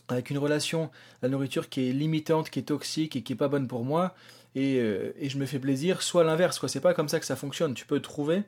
avec 0.08 0.30
une 0.30 0.38
relation 0.38 0.90
la 1.22 1.28
nourriture 1.28 1.68
qui 1.68 1.88
est 1.88 1.92
limitante, 1.92 2.50
qui 2.50 2.58
est 2.58 2.64
toxique 2.64 3.16
et 3.16 3.22
qui 3.22 3.32
est 3.32 3.36
pas 3.36 3.48
bonne 3.48 3.66
pour 3.66 3.84
moi, 3.84 4.14
euh, 4.56 5.12
et, 5.18 5.28
je 5.28 5.38
me 5.38 5.46
fais 5.46 5.58
plaisir, 5.58 6.02
soit 6.02 6.24
l'inverse, 6.24 6.58
quoi. 6.58 6.68
C'est 6.68 6.80
pas 6.80 6.94
comme 6.94 7.08
ça 7.08 7.20
que 7.20 7.26
ça 7.26 7.36
fonctionne. 7.36 7.74
Tu 7.74 7.86
peux 7.86 8.00
trouver 8.00 8.42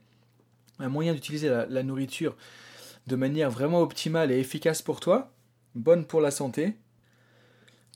un 0.79 0.89
moyen 0.89 1.15
d'utiliser 1.15 1.49
la, 1.49 1.83
nourriture 1.83 2.37
de 3.07 3.17
manière 3.17 3.51
vraiment 3.51 3.81
optimale 3.81 4.31
et 4.31 4.39
efficace 4.39 4.83
pour 4.83 5.01
toi, 5.01 5.33
bonne 5.75 6.05
pour 6.05 6.21
la 6.21 6.31
santé, 6.31 6.77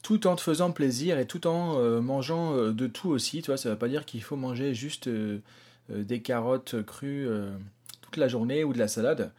tout 0.02 0.26
en 0.26 0.36
te 0.36 0.40
faisant 0.40 0.72
plaisir 0.72 1.18
et 1.18 1.26
tout 1.26 1.46
en 1.46 1.78
euh, 1.78 2.00
mangeant 2.00 2.54
euh, 2.54 2.72
de 2.72 2.86
tout 2.86 3.10
aussi. 3.10 3.42
Tu 3.42 3.46
vois, 3.46 3.56
ça 3.56 3.68
ne 3.68 3.74
veut 3.74 3.78
pas 3.78 3.88
dire 3.88 4.04
qu'il 4.04 4.22
faut 4.22 4.36
manger 4.36 4.74
juste 4.74 5.08
des 5.88 6.22
carottes 6.22 6.82
crues 6.84 7.28
toute 8.00 8.16
la 8.16 8.28
journée 8.28 8.64
ou 8.64 8.72
de 8.72 8.78
la 8.78 8.88
salade. 8.88 9.32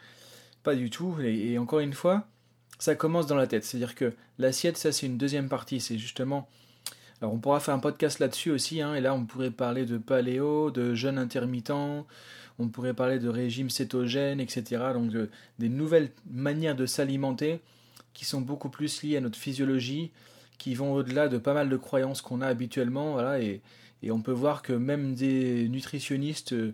Pas 0.64 0.76
du 0.76 0.90
tout. 0.90 1.16
et 1.22 1.58
encore 1.58 1.80
une 1.80 1.94
fois, 1.94 2.28
ça 2.78 2.96
commence 2.96 3.28
dans 3.28 3.36
la 3.36 3.48
tête. 3.48 3.64
C'est-à-dire 3.64 3.96
que 3.96 4.14
l'assiette, 4.38 4.78
ça 4.78 4.92
c'est 4.92 5.06
une 5.06 5.18
deuxième 5.18 5.50
partie. 5.50 5.80
C'est 5.80 5.98
justement 5.98 6.48
alors 7.22 7.36
on 7.36 7.38
pourra 7.38 7.60
faire 7.60 7.76
un 7.76 7.80
podcast 7.80 8.18
là-dessus 8.18 8.50
aussi, 8.50 8.82
hein, 8.82 8.96
et 8.96 9.02
là 9.02 9.14
on 9.14 9.26
pourrait 9.26 9.52
parler 9.52 9.86
de 9.86 10.00
paléo, 10.00 10.72
de 10.72 10.96
jeûne 10.96 11.20
intermittent, 11.20 11.72
on 12.58 12.68
pourrait 12.68 12.96
parler 12.96 13.20
de 13.20 13.30
régime 13.30 13.70
cétogène, 13.70 14.40
etc. 14.40 14.64
Donc 14.96 15.12
des 15.60 15.70
nouvelles 15.70 16.10
manières 16.30 16.76
de 16.76 16.88
s'alimenter 16.88 17.60
qui 18.14 18.26
sont 18.26 18.42
beaucoup 18.42 18.70
plus 18.70 19.04
liées 19.04 19.18
à 19.18 19.22
notre 19.22 19.38
physiologie, 19.38 20.12
qui 20.62 20.76
vont 20.76 20.94
au-delà 20.94 21.28
de 21.28 21.40
pas 21.40 21.56
mal 21.56 21.70
de 21.70 21.76
croyances 21.76 22.22
qu'on 22.22 22.40
a 22.40 22.46
habituellement, 22.46 23.14
voilà, 23.14 23.40
et, 23.40 23.62
on 24.12 24.22
peut 24.22 24.32
voir 24.32 24.62
que 24.62 24.74
même 24.74 25.16
des 25.16 25.68
nutritionnistes 25.70 26.54
euh, 26.54 26.74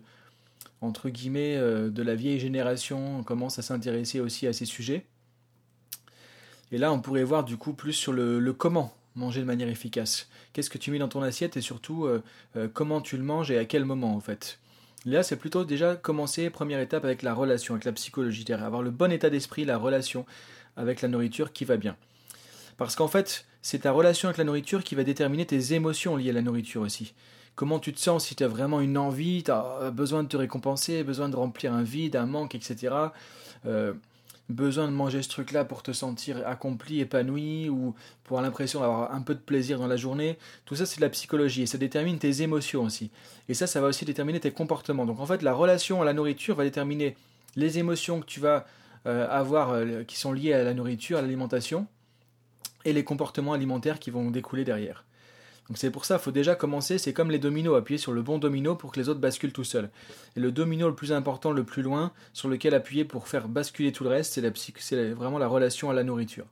entre 0.82 1.08
guillemets 1.08 1.56
euh, 1.56 1.88
de 1.88 2.02
la 2.02 2.14
vieille 2.14 2.38
génération 2.38 3.22
commencent 3.22 3.58
à 3.58 3.62
s'intéresser 3.62 4.20
aussi 4.20 4.46
à 4.46 4.52
ces 4.52 4.66
sujets. 4.66 5.06
Et 6.70 6.76
là, 6.76 6.92
on 6.92 7.00
pourrait 7.00 7.24
voir 7.24 7.44
du 7.44 7.56
coup 7.56 7.72
plus 7.72 7.94
sur 7.94 8.12
le 8.12 8.52
comment 8.52 8.94
manger 9.14 9.40
de 9.40 9.46
manière 9.46 9.68
efficace 9.68 10.28
Qu'est-ce 10.52 10.68
que 10.68 10.78
tu 10.78 10.90
mets 10.90 10.98
dans 10.98 11.08
ton 11.08 11.22
assiette 11.22 11.56
et 11.56 11.62
surtout 11.62 12.04
euh, 12.04 12.22
comment 12.74 13.00
tu 13.00 13.16
le 13.16 13.24
manges 13.24 13.50
et 13.50 13.58
à 13.58 13.64
quel 13.64 13.86
moment 13.86 14.14
en 14.14 14.20
fait? 14.20 14.58
Là, 15.06 15.22
c'est 15.22 15.36
plutôt 15.36 15.64
déjà 15.64 15.96
commencer, 15.96 16.50
première 16.50 16.80
étape, 16.80 17.04
avec 17.04 17.22
la 17.22 17.32
relation, 17.32 17.72
avec 17.74 17.86
la 17.86 17.92
psychologie, 17.92 18.44
avoir 18.52 18.82
le 18.82 18.90
bon 18.90 19.10
état 19.10 19.30
d'esprit, 19.30 19.64
la 19.64 19.78
relation 19.78 20.26
avec 20.76 21.00
la 21.00 21.08
nourriture 21.08 21.52
qui 21.52 21.64
va 21.64 21.78
bien. 21.78 21.96
Parce 22.76 22.94
qu'en 22.94 23.08
fait, 23.08 23.47
c'est 23.62 23.80
ta 23.80 23.92
relation 23.92 24.28
avec 24.28 24.38
la 24.38 24.44
nourriture 24.44 24.84
qui 24.84 24.94
va 24.94 25.04
déterminer 25.04 25.46
tes 25.46 25.74
émotions 25.74 26.16
liées 26.16 26.30
à 26.30 26.34
la 26.34 26.42
nourriture 26.42 26.82
aussi. 26.82 27.14
Comment 27.54 27.78
tu 27.80 27.92
te 27.92 27.98
sens, 27.98 28.26
si 28.26 28.36
tu 28.36 28.44
as 28.44 28.48
vraiment 28.48 28.80
une 28.80 28.96
envie, 28.96 29.42
tu 29.42 29.50
as 29.50 29.90
besoin 29.92 30.22
de 30.22 30.28
te 30.28 30.36
récompenser, 30.36 31.02
besoin 31.02 31.28
de 31.28 31.36
remplir 31.36 31.72
un 31.72 31.82
vide, 31.82 32.14
un 32.14 32.26
manque, 32.26 32.54
etc 32.54 32.90
besoin 34.48 34.86
de 34.86 34.92
manger 34.92 35.22
ce 35.22 35.28
truc-là 35.28 35.64
pour 35.64 35.82
te 35.82 35.92
sentir 35.92 36.46
accompli, 36.46 37.00
épanoui, 37.00 37.68
ou 37.68 37.94
pour 38.24 38.38
avoir 38.38 38.42
l'impression 38.42 38.80
d'avoir 38.80 39.12
un 39.12 39.20
peu 39.20 39.34
de 39.34 39.40
plaisir 39.40 39.78
dans 39.78 39.86
la 39.86 39.96
journée. 39.96 40.38
Tout 40.64 40.74
ça, 40.74 40.86
c'est 40.86 40.96
de 40.96 41.02
la 41.02 41.10
psychologie 41.10 41.62
et 41.62 41.66
ça 41.66 41.78
détermine 41.78 42.18
tes 42.18 42.42
émotions 42.42 42.82
aussi. 42.82 43.10
Et 43.48 43.54
ça, 43.54 43.66
ça 43.66 43.80
va 43.80 43.88
aussi 43.88 44.04
déterminer 44.04 44.40
tes 44.40 44.50
comportements. 44.50 45.06
Donc 45.06 45.20
en 45.20 45.26
fait, 45.26 45.42
la 45.42 45.52
relation 45.52 46.00
à 46.02 46.04
la 46.04 46.12
nourriture 46.12 46.54
va 46.56 46.64
déterminer 46.64 47.16
les 47.56 47.78
émotions 47.78 48.20
que 48.20 48.26
tu 48.26 48.40
vas 48.40 48.66
euh, 49.06 49.28
avoir 49.30 49.70
euh, 49.70 50.02
qui 50.04 50.16
sont 50.16 50.32
liées 50.32 50.54
à 50.54 50.64
la 50.64 50.74
nourriture, 50.74 51.18
à 51.18 51.22
l'alimentation, 51.22 51.86
et 52.88 52.92
les 52.92 53.04
comportements 53.04 53.52
alimentaires 53.52 53.98
qui 53.98 54.10
vont 54.10 54.30
découler 54.30 54.64
derrière. 54.64 55.04
Donc 55.68 55.76
c'est 55.76 55.90
pour 55.90 56.06
ça, 56.06 56.14
il 56.14 56.20
faut 56.20 56.30
déjà 56.30 56.54
commencer, 56.54 56.96
c'est 56.96 57.12
comme 57.12 57.30
les 57.30 57.38
dominos, 57.38 57.76
appuyer 57.76 57.98
sur 57.98 58.12
le 58.12 58.22
bon 58.22 58.38
domino 58.38 58.74
pour 58.74 58.90
que 58.90 58.98
les 58.98 59.10
autres 59.10 59.20
basculent 59.20 59.52
tout 59.52 59.64
seuls. 59.64 59.90
Et 60.34 60.40
le 60.40 60.50
domino 60.50 60.88
le 60.88 60.94
plus 60.94 61.12
important, 61.12 61.52
le 61.52 61.64
plus 61.64 61.82
loin, 61.82 62.12
sur 62.32 62.48
lequel 62.48 62.72
appuyer 62.74 63.04
pour 63.04 63.28
faire 63.28 63.48
basculer 63.48 63.92
tout 63.92 64.02
le 64.04 64.10
reste, 64.10 64.40
c'est 64.78 65.10
vraiment 65.10 65.38
la 65.38 65.46
relation 65.46 65.90
à 65.90 65.94
la 65.94 66.04
nourriture. 66.04 66.46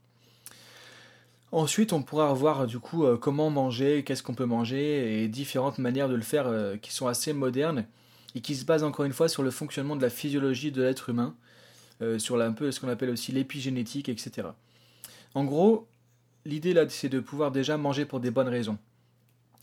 Ensuite, 1.53 1.95
on 1.95 2.03
pourra 2.03 2.29
revoir 2.29 2.67
du 2.67 2.79
coup 2.79 3.07
euh, 3.07 3.17
comment 3.17 3.49
manger, 3.49 4.05
qu'est-ce 4.05 4.23
qu'on 4.23 4.35
peut 4.35 4.45
manger, 4.45 5.23
et 5.23 5.29
différentes 5.29 5.79
manières 5.79 6.09
de 6.09 6.15
le 6.15 6.23
faire 6.23 6.49
euh, 6.49 6.77
qui 6.77 6.93
sont 6.93 7.07
assez 7.07 7.33
modernes 7.33 7.87
et 8.35 8.41
qui 8.43 8.55
se 8.55 8.67
basent 8.67 8.83
encore 8.83 9.07
une 9.07 9.13
fois 9.13 9.29
sur 9.29 9.43
le 9.43 9.51
fonctionnement 9.51 9.97
de 9.97 10.03
la 10.03 10.11
physiologie 10.11 10.73
de 10.73 10.83
l'être 10.83 11.09
humain, 11.09 11.35
euh, 12.03 12.19
sur 12.19 12.39
un 12.39 12.53
peu 12.53 12.71
ce 12.71 12.81
qu'on 12.81 12.89
appelle 12.89 13.09
aussi 13.09 13.33
l'épigénétique, 13.33 14.11
etc. 14.11 14.49
En 15.35 15.45
gros, 15.45 15.87
l'idée 16.47 16.73
là, 16.73 16.89
c'est 16.89 17.09
de 17.09 17.21
pouvoir 17.21 17.51
déjà 17.51 17.77
manger 17.77 18.05
pour 18.05 18.21
des 18.21 18.31
bonnes 18.31 18.49
raisons. 18.49 18.79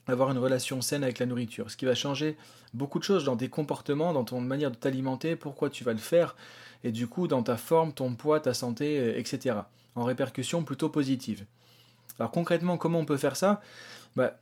avoir 0.07 0.31
une 0.31 0.37
relation 0.37 0.81
saine 0.81 1.03
avec 1.03 1.19
la 1.19 1.25
nourriture. 1.25 1.71
Ce 1.71 1.77
qui 1.77 1.85
va 1.85 1.95
changer 1.95 2.37
beaucoup 2.73 2.99
de 2.99 3.03
choses 3.03 3.23
dans 3.23 3.37
tes 3.37 3.49
comportements, 3.49 4.13
dans 4.13 4.25
ton 4.25 4.41
manière 4.41 4.71
de 4.71 4.75
t'alimenter, 4.75 5.35
pourquoi 5.35 5.69
tu 5.69 5.83
vas 5.83 5.93
le 5.93 5.99
faire, 5.99 6.35
et 6.83 6.91
du 6.91 7.07
coup 7.07 7.27
dans 7.27 7.43
ta 7.43 7.57
forme, 7.57 7.93
ton 7.93 8.13
poids, 8.15 8.39
ta 8.39 8.53
santé, 8.53 8.99
euh, 8.99 9.17
etc. 9.17 9.57
En 9.95 10.03
répercussion 10.03 10.63
plutôt 10.63 10.89
positive. 10.89 11.45
Alors 12.19 12.31
concrètement, 12.31 12.77
comment 12.77 12.99
on 12.99 13.05
peut 13.05 13.17
faire 13.17 13.37
ça? 13.37 13.61
Bah, 14.15 14.39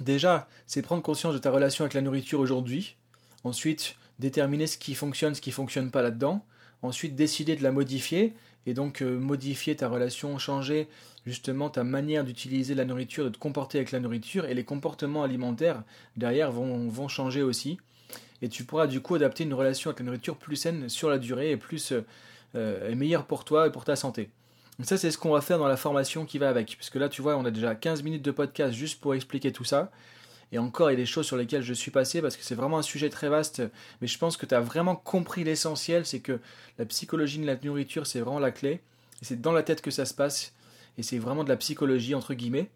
Déjà, 0.00 0.48
c'est 0.66 0.82
prendre 0.82 1.02
conscience 1.02 1.34
de 1.34 1.38
ta 1.38 1.50
relation 1.50 1.84
avec 1.84 1.94
la 1.94 2.00
nourriture 2.00 2.40
aujourd'hui. 2.40 2.96
Ensuite, 3.44 3.96
déterminer 4.18 4.66
ce 4.66 4.78
qui 4.78 4.94
fonctionne, 4.94 5.34
ce 5.34 5.40
qui 5.40 5.50
ne 5.50 5.54
fonctionne 5.54 5.90
pas 5.90 6.02
là-dedans. 6.02 6.44
Ensuite, 6.82 7.14
décider 7.14 7.56
de 7.56 7.62
la 7.62 7.72
modifier 7.72 8.34
et 8.66 8.74
donc 8.74 9.02
euh, 9.02 9.18
modifier 9.18 9.76
ta 9.76 9.88
relation, 9.88 10.38
changer 10.38 10.88
justement 11.26 11.70
ta 11.70 11.84
manière 11.84 12.24
d'utiliser 12.24 12.74
la 12.74 12.84
nourriture, 12.84 13.24
de 13.24 13.30
te 13.30 13.38
comporter 13.38 13.78
avec 13.78 13.92
la 13.92 14.00
nourriture, 14.00 14.44
et 14.44 14.54
les 14.54 14.64
comportements 14.64 15.22
alimentaires 15.22 15.82
derrière 16.16 16.50
vont, 16.50 16.88
vont 16.88 17.08
changer 17.08 17.42
aussi. 17.42 17.78
Et 18.42 18.48
tu 18.48 18.64
pourras 18.64 18.86
du 18.86 19.00
coup 19.00 19.14
adapter 19.14 19.44
une 19.44 19.54
relation 19.54 19.90
avec 19.90 20.00
la 20.00 20.06
nourriture 20.06 20.36
plus 20.36 20.56
saine 20.56 20.88
sur 20.88 21.08
la 21.08 21.18
durée 21.18 21.52
et 21.52 21.56
plus 21.56 21.92
euh, 22.54 22.94
meilleure 22.94 23.24
pour 23.24 23.44
toi 23.44 23.68
et 23.68 23.70
pour 23.70 23.84
ta 23.84 23.96
santé. 23.96 24.30
Donc 24.78 24.88
ça 24.88 24.96
c'est 24.96 25.10
ce 25.10 25.18
qu'on 25.18 25.30
va 25.30 25.40
faire 25.40 25.58
dans 25.58 25.68
la 25.68 25.76
formation 25.76 26.24
qui 26.24 26.38
va 26.38 26.48
avec. 26.48 26.76
Puisque 26.76 26.96
là 26.96 27.08
tu 27.08 27.22
vois 27.22 27.36
on 27.36 27.44
a 27.44 27.50
déjà 27.50 27.74
15 27.74 28.02
minutes 28.02 28.22
de 28.22 28.30
podcast 28.32 28.74
juste 28.74 29.00
pour 29.00 29.14
expliquer 29.14 29.52
tout 29.52 29.64
ça. 29.64 29.90
Et 30.50 30.58
encore, 30.58 30.90
il 30.90 30.92
y 30.92 30.96
a 30.96 30.98
des 30.98 31.06
choses 31.06 31.24
sur 31.24 31.38
lesquelles 31.38 31.62
je 31.62 31.72
suis 31.72 31.90
passé 31.90 32.20
parce 32.20 32.36
que 32.36 32.44
c'est 32.44 32.54
vraiment 32.54 32.78
un 32.78 32.82
sujet 32.82 33.08
très 33.08 33.30
vaste. 33.30 33.62
Mais 34.00 34.06
je 34.06 34.18
pense 34.18 34.36
que 34.36 34.44
tu 34.44 34.54
as 34.54 34.60
vraiment 34.60 34.96
compris 34.96 35.44
l'essentiel 35.44 36.04
c'est 36.04 36.20
que 36.20 36.40
la 36.78 36.84
psychologie 36.84 37.38
de 37.38 37.46
la 37.46 37.56
nourriture, 37.56 38.06
c'est 38.06 38.20
vraiment 38.20 38.38
la 38.38 38.50
clé. 38.50 38.80
Et 39.22 39.24
c'est 39.24 39.40
dans 39.40 39.52
la 39.52 39.62
tête 39.62 39.80
que 39.80 39.90
ça 39.90 40.04
se 40.04 40.12
passe. 40.12 40.52
Et 40.98 41.02
c'est 41.02 41.18
vraiment 41.18 41.44
de 41.44 41.48
la 41.48 41.56
psychologie, 41.56 42.14
entre 42.14 42.34
guillemets. 42.34 42.70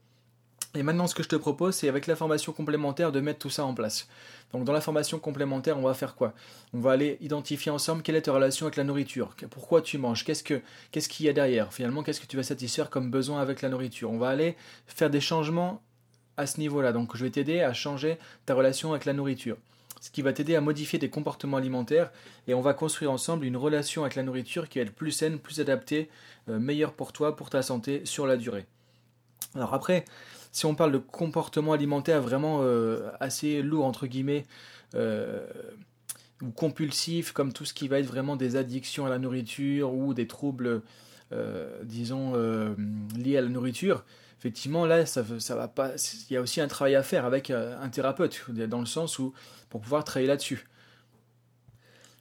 Et 0.75 0.83
maintenant, 0.83 1.07
ce 1.07 1.15
que 1.15 1.23
je 1.23 1.29
te 1.29 1.37
propose, 1.37 1.75
c'est 1.75 1.89
avec 1.89 2.07
la 2.07 2.17
formation 2.17 2.53
complémentaire 2.53 3.11
de 3.11 3.21
mettre 3.21 3.39
tout 3.39 3.51
ça 3.51 3.65
en 3.65 3.73
place. 3.73 4.09
Donc, 4.53 4.65
dans 4.65 4.73
la 4.73 4.81
formation 4.81 5.19
complémentaire, 5.19 5.79
on 5.79 5.83
va 5.83 5.95
faire 5.95 6.15
quoi? 6.15 6.35
On 6.75 6.81
va 6.81 6.93
aller 6.93 7.17
identifier 7.21 7.73
ensemble 7.73 8.03
quelle 8.03 8.17
est 8.17 8.23
ta 8.23 8.33
relation 8.33 8.67
avec 8.67 8.77
la 8.77 8.85
nourriture, 8.85 9.35
pourquoi 9.51 9.81
tu 9.81 9.97
manges, 9.97 10.25
qu'est-ce 10.25 10.45
que 10.45 10.61
qu'est-ce 10.93 11.09
qu'il 11.09 11.27
y 11.27 11.29
a 11.29 11.33
derrière, 11.33 11.73
finalement, 11.73 12.03
qu'est-ce 12.03 12.21
que 12.21 12.27
tu 12.27 12.37
vas 12.37 12.43
satisfaire 12.43 12.91
comme 12.91 13.11
besoin 13.11 13.41
avec 13.41 13.63
la 13.63 13.71
nourriture? 13.71 14.11
On 14.11 14.19
va 14.19 14.29
aller 14.29 14.57
faire 14.87 15.09
des 15.09 15.21
changements 15.21 15.83
à 16.37 16.47
ce 16.47 16.61
niveau-là. 16.61 16.93
Donc, 16.93 17.17
je 17.17 17.25
vais 17.25 17.31
t'aider 17.31 17.63
à 17.63 17.73
changer 17.73 18.19
ta 18.45 18.55
relation 18.55 18.91
avec 18.93 19.07
la 19.07 19.15
nourriture 19.15 19.57
ce 20.01 20.11
qui 20.11 20.23
va 20.23 20.33
t'aider 20.33 20.55
à 20.57 20.61
modifier 20.61 20.99
tes 20.99 21.09
comportements 21.09 21.57
alimentaires 21.57 22.11
et 22.47 22.55
on 22.55 22.61
va 22.61 22.75
construire 22.75 23.11
ensemble 23.11 23.45
une 23.45 23.57
relation 23.57 24.03
avec 24.03 24.15
la 24.15 24.23
nourriture 24.23 24.69
qui 24.69 24.79
va 24.79 24.85
être 24.85 24.95
plus 24.95 25.11
saine, 25.11 25.39
plus 25.39 25.61
adaptée, 25.61 26.09
euh, 26.49 26.59
meilleure 26.59 26.93
pour 26.93 27.13
toi, 27.13 27.37
pour 27.37 27.51
ta 27.51 27.63
santé 27.63 28.03
sur 28.05 28.27
la 28.27 28.37
durée. 28.37 28.67
Alors 29.55 29.75
après, 29.75 30.05
si 30.53 30.67
on 30.67 30.75
parle 30.75 30.93
de 30.93 30.99
comportement 30.99 31.73
alimentaire 31.73 32.21
vraiment 32.21 32.61
euh, 32.61 33.11
assez 33.21 33.63
lourd 33.63 33.87
entre 33.87 34.07
guillemets 34.07 34.45
euh, 34.95 35.47
ou 36.43 36.51
compulsif, 36.51 37.33
comme 37.33 37.53
tout 37.53 37.65
ce 37.65 37.73
qui 37.73 37.89
va 37.89 37.99
être 37.99 38.07
vraiment 38.07 38.37
des 38.37 38.57
addictions 38.57 39.07
à 39.07 39.09
la 39.09 39.19
nourriture 39.19 39.95
ou 39.95 40.13
des 40.13 40.27
troubles, 40.27 40.83
disons, 41.83 42.35
liés 43.17 43.37
à 43.37 43.41
la 43.41 43.49
nourriture, 43.49 44.05
effectivement, 44.39 44.87
là, 44.87 45.07
ça, 45.07 45.25
ça 45.39 45.57
va 45.57 45.69
pas. 45.69 45.93
Il 46.31 46.35
y 46.35 46.37
a 46.37 46.41
aussi 46.41 46.61
un 46.61 46.69
travail 46.69 46.95
à 46.95 47.03
faire 47.03 47.25
avec 47.25 47.51
un 47.51 47.89
thérapeute, 47.89 48.51
dans 48.51 48.81
le 48.81 48.87
sens 48.87 49.19
où 49.19 49.33
pour 49.69 49.81
pouvoir 49.81 50.05
travailler 50.05 50.29
là-dessus. 50.29 50.67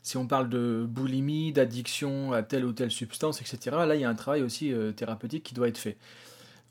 Si 0.01 0.17
on 0.17 0.27
parle 0.27 0.49
de 0.49 0.85
boulimie, 0.87 1.51
d'addiction 1.51 2.31
à 2.31 2.43
telle 2.43 2.63
ou 2.63 2.73
telle 2.73 2.91
substance, 2.91 3.41
etc., 3.41 3.75
là, 3.87 3.95
il 3.95 4.01
y 4.01 4.03
a 4.03 4.09
un 4.09 4.15
travail 4.15 4.43
aussi 4.43 4.71
euh, 4.71 4.91
thérapeutique 4.91 5.43
qui 5.43 5.55
doit 5.55 5.67
être 5.67 5.79
fait. 5.79 5.97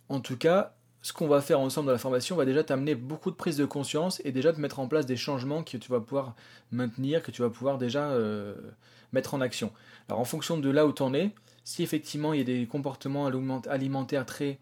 En 0.09 0.21
tout 0.21 0.37
cas, 0.37 0.75
ce 1.03 1.13
qu'on 1.13 1.27
va 1.27 1.41
faire 1.41 1.61
ensemble 1.61 1.87
dans 1.87 1.93
la 1.93 1.99
formation 1.99 2.37
va 2.37 2.45
déjà 2.45 2.63
t'amener 2.63 2.95
beaucoup 2.95 3.31
de 3.31 3.37
prise 3.37 3.57
de 3.57 3.65
conscience 3.65 4.23
et 4.25 4.33
déjà 4.33 4.53
te 4.53 4.61
mettre 4.61 4.79
en 4.79 4.89
place 4.89 5.05
des 5.05 5.17
changements 5.17 5.63
que 5.63 5.77
tu 5.77 5.91
vas 5.91 6.01
pouvoir 6.01 6.35
maintenir, 6.71 7.23
que 7.23 7.31
tu 7.31 7.43
vas 7.43 7.51
pouvoir 7.51 7.77
déjà 7.77 8.11
euh, 8.11 8.55
mettre 9.13 9.35
en 9.35 9.41
action. 9.41 9.73
Alors 10.09 10.21
en 10.21 10.25
fonction 10.25 10.57
de 10.57 10.71
là 10.71 10.87
où 10.87 10.93
tu 10.93 11.03
en 11.03 11.13
es, 11.13 11.31
si 11.65 11.83
effectivement 11.83 12.33
il 12.33 12.39
y 12.39 12.41
a 12.41 12.45
des 12.45 12.67
comportements 12.67 13.27
alimentaires 13.27 14.25
très 14.25 14.61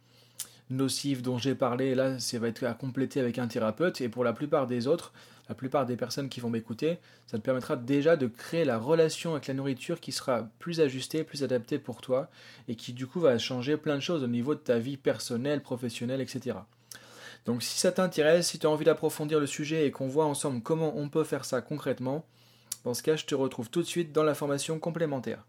nocifs 0.77 1.23
dont 1.23 1.39
j'ai 1.39 1.55
parlé, 1.55 1.95
là 1.95 2.19
ça 2.19 2.39
va 2.39 2.49
être 2.49 2.65
à 2.65 2.75
compléter 2.75 3.21
avec 3.21 3.39
un 3.39 3.47
thérapeute 3.47 4.01
et 4.01 4.09
pour 4.09 4.25
la 4.25 4.33
plupart 4.33 4.67
des 4.67 4.87
autres, 4.87 5.13
la 5.49 5.55
plupart 5.55 5.87
des 5.87 5.97
personnes 5.97 6.29
qui 6.29 6.41
vont 6.41 6.51
m'écouter, 6.51 6.99
ça 7.27 7.39
te 7.39 7.43
permettra 7.43 7.77
déjà 7.77 8.17
de 8.17 8.27
créer 8.27 8.65
la 8.65 8.79
relation 8.79 9.33
avec 9.33 9.47
la 9.49 9.55
nourriture 9.55 10.01
qui 10.01 10.13
sera 10.13 10.49
plus 10.59 10.81
ajustée, 10.81 11.25
plus 11.25 11.43
adaptée 11.45 11.79
pour 11.79 12.01
toi 12.01 12.31
et 12.69 12.75
qui 12.75 12.93
du 12.93 13.07
coup 13.07 13.21
va 13.21 13.39
changer 13.39 13.77
plein 13.77 13.97
de 13.97 14.01
choses 14.01 14.23
au 14.23 14.29
niveau 14.29 14.55
de 14.55 14.61
ta 14.61 14.79
vie 14.79 14.97
personnelle, 14.97 15.63
professionnelle, 15.63 16.21
etc. 16.21 16.57
Donc 17.45 17.63
si 17.63 17.79
ça 17.79 17.93
t'intéresse, 17.93 18.49
si 18.49 18.59
tu 18.59 18.67
as 18.67 18.71
envie 18.71 18.85
d'approfondir 18.85 19.41
le 19.41 19.47
sujet 19.47 19.87
et 19.87 19.91
qu'on 19.91 20.09
voit 20.09 20.27
ensemble 20.27 20.63
comment 20.63 20.97
on 20.97 21.09
peut 21.09 21.25
faire 21.25 21.45
ça 21.45 21.61
concrètement, 21.61 22.25
dans 22.85 22.95
ce 22.95 23.03
cas 23.03 23.17
je 23.17 23.27
te 23.27 23.35
retrouve 23.35 23.69
tout 23.69 23.83
de 23.83 23.87
suite 23.87 24.13
dans 24.13 24.25
la 24.25 24.35
formation 24.35 24.79
complémentaire. 24.79 25.45